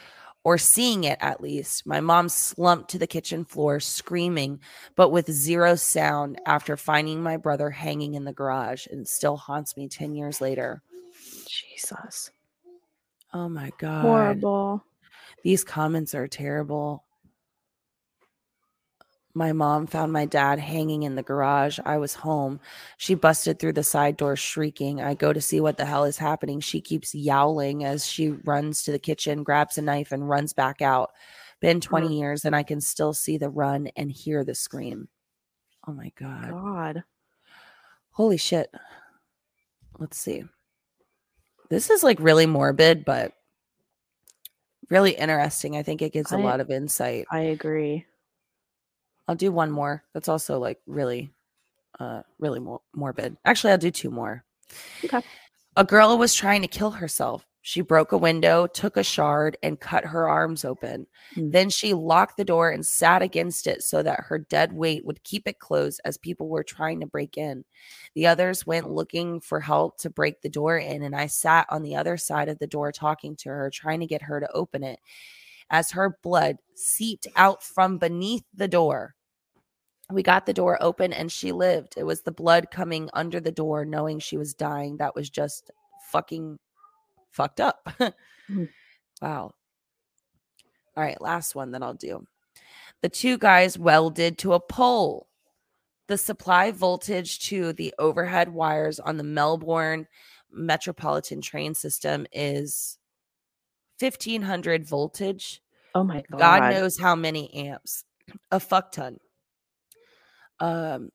or 0.42 0.56
seeing 0.56 1.04
it 1.04 1.18
at 1.20 1.40
least. 1.40 1.86
My 1.86 2.00
mom 2.00 2.28
slumped 2.28 2.90
to 2.90 2.98
the 2.98 3.06
kitchen 3.06 3.44
floor 3.44 3.80
screaming 3.80 4.60
but 4.96 5.10
with 5.10 5.30
zero 5.30 5.74
sound 5.74 6.40
after 6.46 6.76
finding 6.76 7.22
my 7.22 7.36
brother 7.36 7.70
hanging 7.70 8.14
in 8.14 8.24
the 8.24 8.32
garage 8.32 8.86
and 8.86 9.06
still 9.06 9.36
haunts 9.36 9.76
me 9.76 9.88
10 9.88 10.14
years 10.14 10.40
later. 10.40 10.82
Jesus. 11.46 12.30
Oh 13.32 13.48
my 13.48 13.70
god. 13.78 14.02
Horrible. 14.02 14.84
These 15.42 15.64
comments 15.64 16.14
are 16.14 16.28
terrible. 16.28 17.04
My 19.32 19.52
mom 19.52 19.86
found 19.86 20.12
my 20.12 20.24
dad 20.26 20.58
hanging 20.58 21.04
in 21.04 21.14
the 21.14 21.22
garage. 21.22 21.78
I 21.84 21.98
was 21.98 22.14
home. 22.14 22.58
She 22.96 23.14
busted 23.14 23.58
through 23.60 23.74
the 23.74 23.84
side 23.84 24.16
door 24.16 24.34
shrieking. 24.34 25.00
I 25.00 25.14
go 25.14 25.32
to 25.32 25.40
see 25.40 25.60
what 25.60 25.76
the 25.76 25.84
hell 25.84 26.02
is 26.04 26.18
happening. 26.18 26.58
She 26.60 26.80
keeps 26.80 27.14
yowling 27.14 27.84
as 27.84 28.04
she 28.06 28.30
runs 28.30 28.82
to 28.82 28.92
the 28.92 28.98
kitchen, 28.98 29.44
grabs 29.44 29.78
a 29.78 29.82
knife, 29.82 30.10
and 30.10 30.28
runs 30.28 30.52
back 30.52 30.82
out. 30.82 31.12
Been 31.60 31.80
20 31.80 32.08
Mm. 32.08 32.18
years 32.18 32.44
and 32.44 32.56
I 32.56 32.64
can 32.64 32.80
still 32.80 33.12
see 33.12 33.36
the 33.38 33.50
run 33.50 33.88
and 33.96 34.10
hear 34.10 34.42
the 34.44 34.54
scream. 34.54 35.08
Oh 35.86 35.92
my 35.92 36.10
God. 36.16 36.50
God. 36.50 37.04
Holy 38.10 38.36
shit. 38.36 38.74
Let's 39.98 40.18
see. 40.18 40.42
This 41.68 41.88
is 41.90 42.02
like 42.02 42.18
really 42.18 42.46
morbid, 42.46 43.04
but 43.04 43.32
really 44.88 45.12
interesting. 45.12 45.76
I 45.76 45.84
think 45.84 46.02
it 46.02 46.12
gives 46.12 46.32
a 46.32 46.36
I- 46.36 46.42
lot 46.42 46.60
of 46.60 46.70
insight. 46.70 47.26
I 47.30 47.40
agree. 47.42 48.06
I'll 49.28 49.36
do 49.36 49.52
one 49.52 49.70
more. 49.70 50.02
That's 50.12 50.28
also 50.28 50.58
like 50.58 50.78
really, 50.86 51.30
uh, 51.98 52.22
really 52.38 52.60
mor- 52.60 52.82
morbid. 52.94 53.36
Actually, 53.44 53.72
I'll 53.72 53.78
do 53.78 53.90
two 53.90 54.10
more. 54.10 54.44
Okay. 55.04 55.20
A 55.76 55.84
girl 55.84 56.18
was 56.18 56.34
trying 56.34 56.62
to 56.62 56.68
kill 56.68 56.90
herself. 56.90 57.46
She 57.62 57.82
broke 57.82 58.12
a 58.12 58.18
window, 58.18 58.66
took 58.66 58.96
a 58.96 59.02
shard, 59.02 59.58
and 59.62 59.78
cut 59.78 60.06
her 60.06 60.26
arms 60.26 60.64
open. 60.64 61.06
Mm. 61.36 61.52
Then 61.52 61.70
she 61.70 61.92
locked 61.92 62.38
the 62.38 62.44
door 62.44 62.70
and 62.70 62.84
sat 62.84 63.20
against 63.20 63.66
it 63.66 63.82
so 63.82 64.02
that 64.02 64.20
her 64.20 64.38
dead 64.38 64.72
weight 64.72 65.04
would 65.04 65.22
keep 65.24 65.46
it 65.46 65.58
closed 65.58 66.00
as 66.04 66.16
people 66.16 66.48
were 66.48 66.62
trying 66.62 67.00
to 67.00 67.06
break 67.06 67.36
in. 67.36 67.64
The 68.14 68.26
others 68.26 68.66
went 68.66 68.90
looking 68.90 69.40
for 69.40 69.60
help 69.60 69.98
to 69.98 70.10
break 70.10 70.40
the 70.40 70.48
door 70.48 70.78
in, 70.78 71.02
and 71.02 71.14
I 71.14 71.26
sat 71.26 71.66
on 71.68 71.82
the 71.82 71.96
other 71.96 72.16
side 72.16 72.48
of 72.48 72.58
the 72.58 72.66
door 72.66 72.92
talking 72.92 73.36
to 73.36 73.50
her, 73.50 73.70
trying 73.70 74.00
to 74.00 74.06
get 74.06 74.22
her 74.22 74.40
to 74.40 74.50
open 74.52 74.82
it. 74.82 74.98
As 75.70 75.90
her 75.92 76.18
blood 76.22 76.56
seeped 76.74 77.28
out 77.36 77.62
from 77.62 77.98
beneath 77.98 78.44
the 78.54 78.68
door, 78.68 79.14
we 80.10 80.22
got 80.22 80.46
the 80.46 80.52
door 80.54 80.78
open 80.82 81.12
and 81.12 81.30
she 81.32 81.52
lived. 81.52 81.94
It 81.96 82.04
was 82.04 82.22
the 82.22 82.32
blood 82.32 82.70
coming 82.72 83.08
under 83.14 83.40
the 83.40 83.52
door, 83.52 83.84
knowing 83.84 84.18
she 84.18 84.36
was 84.36 84.54
dying. 84.54 84.96
That 84.98 85.14
was 85.14 85.30
just 85.30 85.70
fucking 86.12 86.58
fucked 87.32 87.60
up. 87.60 87.88
Mm. 88.50 88.68
Wow. 89.22 89.52
All 90.96 91.04
right, 91.04 91.20
last 91.20 91.54
one 91.54 91.70
that 91.72 91.82
I'll 91.82 91.94
do. 91.94 92.26
The 93.02 93.08
two 93.08 93.38
guys 93.38 93.78
welded 93.78 94.38
to 94.38 94.54
a 94.54 94.60
pole. 94.60 95.28
the 96.08 96.18
supply 96.18 96.72
voltage 96.72 97.40
to 97.48 97.72
the 97.74 97.94
overhead 97.98 98.48
wires 98.50 99.00
on 99.00 99.16
the 99.16 99.24
Melbourne 99.24 100.06
metropolitan 100.52 101.40
train 101.40 101.74
system 101.74 102.26
is 102.32 102.98
1500 104.00 104.86
voltage. 104.86 105.62
Oh 105.94 106.04
my 106.04 106.22
god. 106.30 106.38
God 106.38 106.72
knows 106.72 106.98
how 106.98 107.14
many 107.14 107.52
amps. 107.54 108.04
A 108.50 108.60
fuck 108.60 108.92
ton. 108.92 109.18
Um 110.58 111.10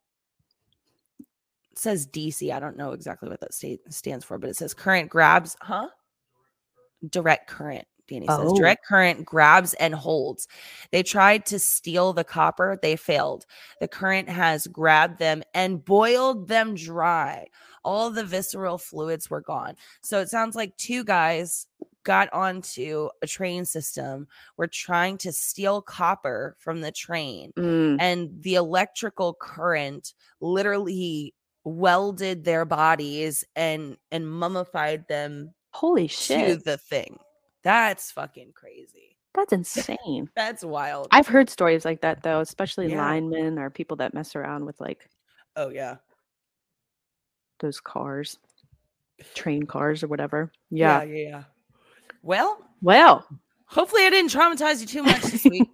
it 1.71 1.79
says 1.79 2.07
DC. 2.07 2.53
I 2.53 2.59
don't 2.59 2.77
know 2.77 2.91
exactly 2.91 3.27
what 3.29 3.41
that 3.41 3.53
state 3.53 3.81
stands 3.93 4.23
for, 4.23 4.37
but 4.37 4.49
it 4.49 4.55
says 4.55 4.73
current 4.73 5.09
grabs, 5.09 5.57
huh? 5.61 5.87
Direct 7.09 7.47
current. 7.47 7.85
Danny 8.07 8.27
says 8.27 8.39
Oh. 8.39 8.55
direct 8.55 8.85
current 8.85 9.25
grabs 9.25 9.73
and 9.75 9.93
holds. 9.93 10.47
They 10.91 11.03
tried 11.03 11.45
to 11.47 11.59
steal 11.59 12.13
the 12.13 12.23
copper, 12.23 12.77
they 12.81 12.95
failed. 12.95 13.45
The 13.79 13.87
current 13.87 14.29
has 14.29 14.67
grabbed 14.67 15.17
them 15.19 15.43
and 15.53 15.83
boiled 15.83 16.47
them 16.47 16.75
dry. 16.75 17.47
All 17.83 18.09
the 18.11 18.23
visceral 18.23 18.77
fluids 18.77 19.29
were 19.29 19.41
gone. 19.41 19.75
So 20.01 20.19
it 20.19 20.29
sounds 20.29 20.55
like 20.55 20.77
two 20.77 21.03
guys 21.03 21.67
got 22.05 22.31
onto 22.31 23.09
a 23.21 23.27
train 23.27 23.65
system, 23.65 24.27
were 24.55 24.67
trying 24.67 25.17
to 25.17 25.33
steal 25.33 25.81
copper 25.81 26.55
from 26.59 26.79
the 26.79 26.91
train, 26.93 27.51
Mm, 27.57 27.97
and 27.99 28.29
the 28.41 28.55
electrical 28.55 29.33
current 29.33 30.13
literally 30.39 31.33
welded 31.65 32.45
their 32.45 32.63
bodies 32.63 33.43
and 33.55 33.97
and 34.11 34.29
mummified 34.29 35.05
them 35.09 35.53
holy 35.73 36.07
to 36.07 36.13
shit. 36.13 36.63
the 36.63 36.77
thing. 36.77 37.17
That's 37.63 38.11
fucking 38.11 38.53
crazy. 38.53 39.17
That's 39.33 39.51
insane. 39.59 40.29
That's 40.35 40.63
wild. 40.63 41.07
I've 41.11 41.27
heard 41.27 41.49
stories 41.49 41.83
like 41.83 42.01
that 42.01 42.23
though, 42.23 42.39
especially 42.39 42.91
Yeah. 42.91 43.03
linemen 43.05 43.59
or 43.59 43.69
people 43.69 43.97
that 43.97 44.13
mess 44.13 44.35
around 44.35 44.63
with 44.65 44.79
like 44.79 45.09
oh 45.57 45.69
yeah. 45.69 45.95
those 47.59 47.79
cars, 47.79 48.37
train 49.33 49.63
cars 49.63 50.03
or 50.03 50.07
whatever. 50.07 50.51
Yeah. 50.69 51.01
yeah, 51.03 51.15
yeah. 51.29 51.43
Well, 52.25 52.57
Well, 52.81 53.25
hopefully 53.65 54.05
I 54.05 54.09
didn't 54.09 54.31
traumatize 54.31 54.81
you 54.81 54.87
too 54.87 55.03
much 55.03 55.21
this 55.21 55.45
week. 55.49 55.69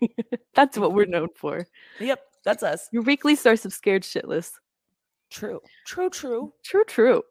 that's 0.53 0.77
what 0.77 0.93
we're 0.93 1.05
known 1.05 1.29
for. 1.35 1.65
yep, 1.99 2.19
that's 2.43 2.61
us. 2.61 2.87
Your 2.91 3.03
weekly 3.03 3.35
source 3.35 3.65
of 3.65 3.73
scared 3.73 4.03
shitless. 4.03 4.51
True. 5.29 5.61
True, 5.87 6.09
true. 6.09 6.53
True, 6.63 6.83
true. 6.85 7.23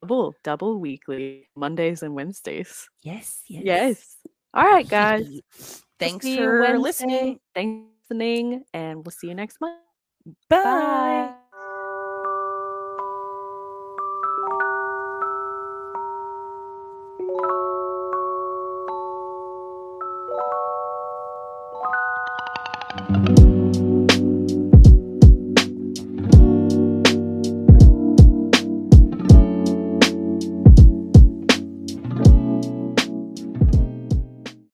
Double, 0.00 0.34
double 0.44 0.78
weekly, 0.78 1.48
Mondays 1.56 2.02
and 2.02 2.14
Wednesdays. 2.14 2.88
Yes, 3.02 3.42
yes. 3.48 3.62
Yes. 3.64 4.16
All 4.54 4.64
right, 4.64 4.88
guys. 4.88 5.28
Yee. 5.28 5.44
We'll 5.58 5.78
Thanks 5.98 6.26
for 6.26 6.78
listening. 6.78 7.40
Thanks 7.54 7.86
for 8.08 8.14
listening, 8.14 8.64
and 8.72 9.04
we'll 9.04 9.10
see 9.12 9.26
you 9.28 9.34
next 9.34 9.60
month. 9.60 9.76
Bye. 10.48 10.62
Bye. 10.62 11.34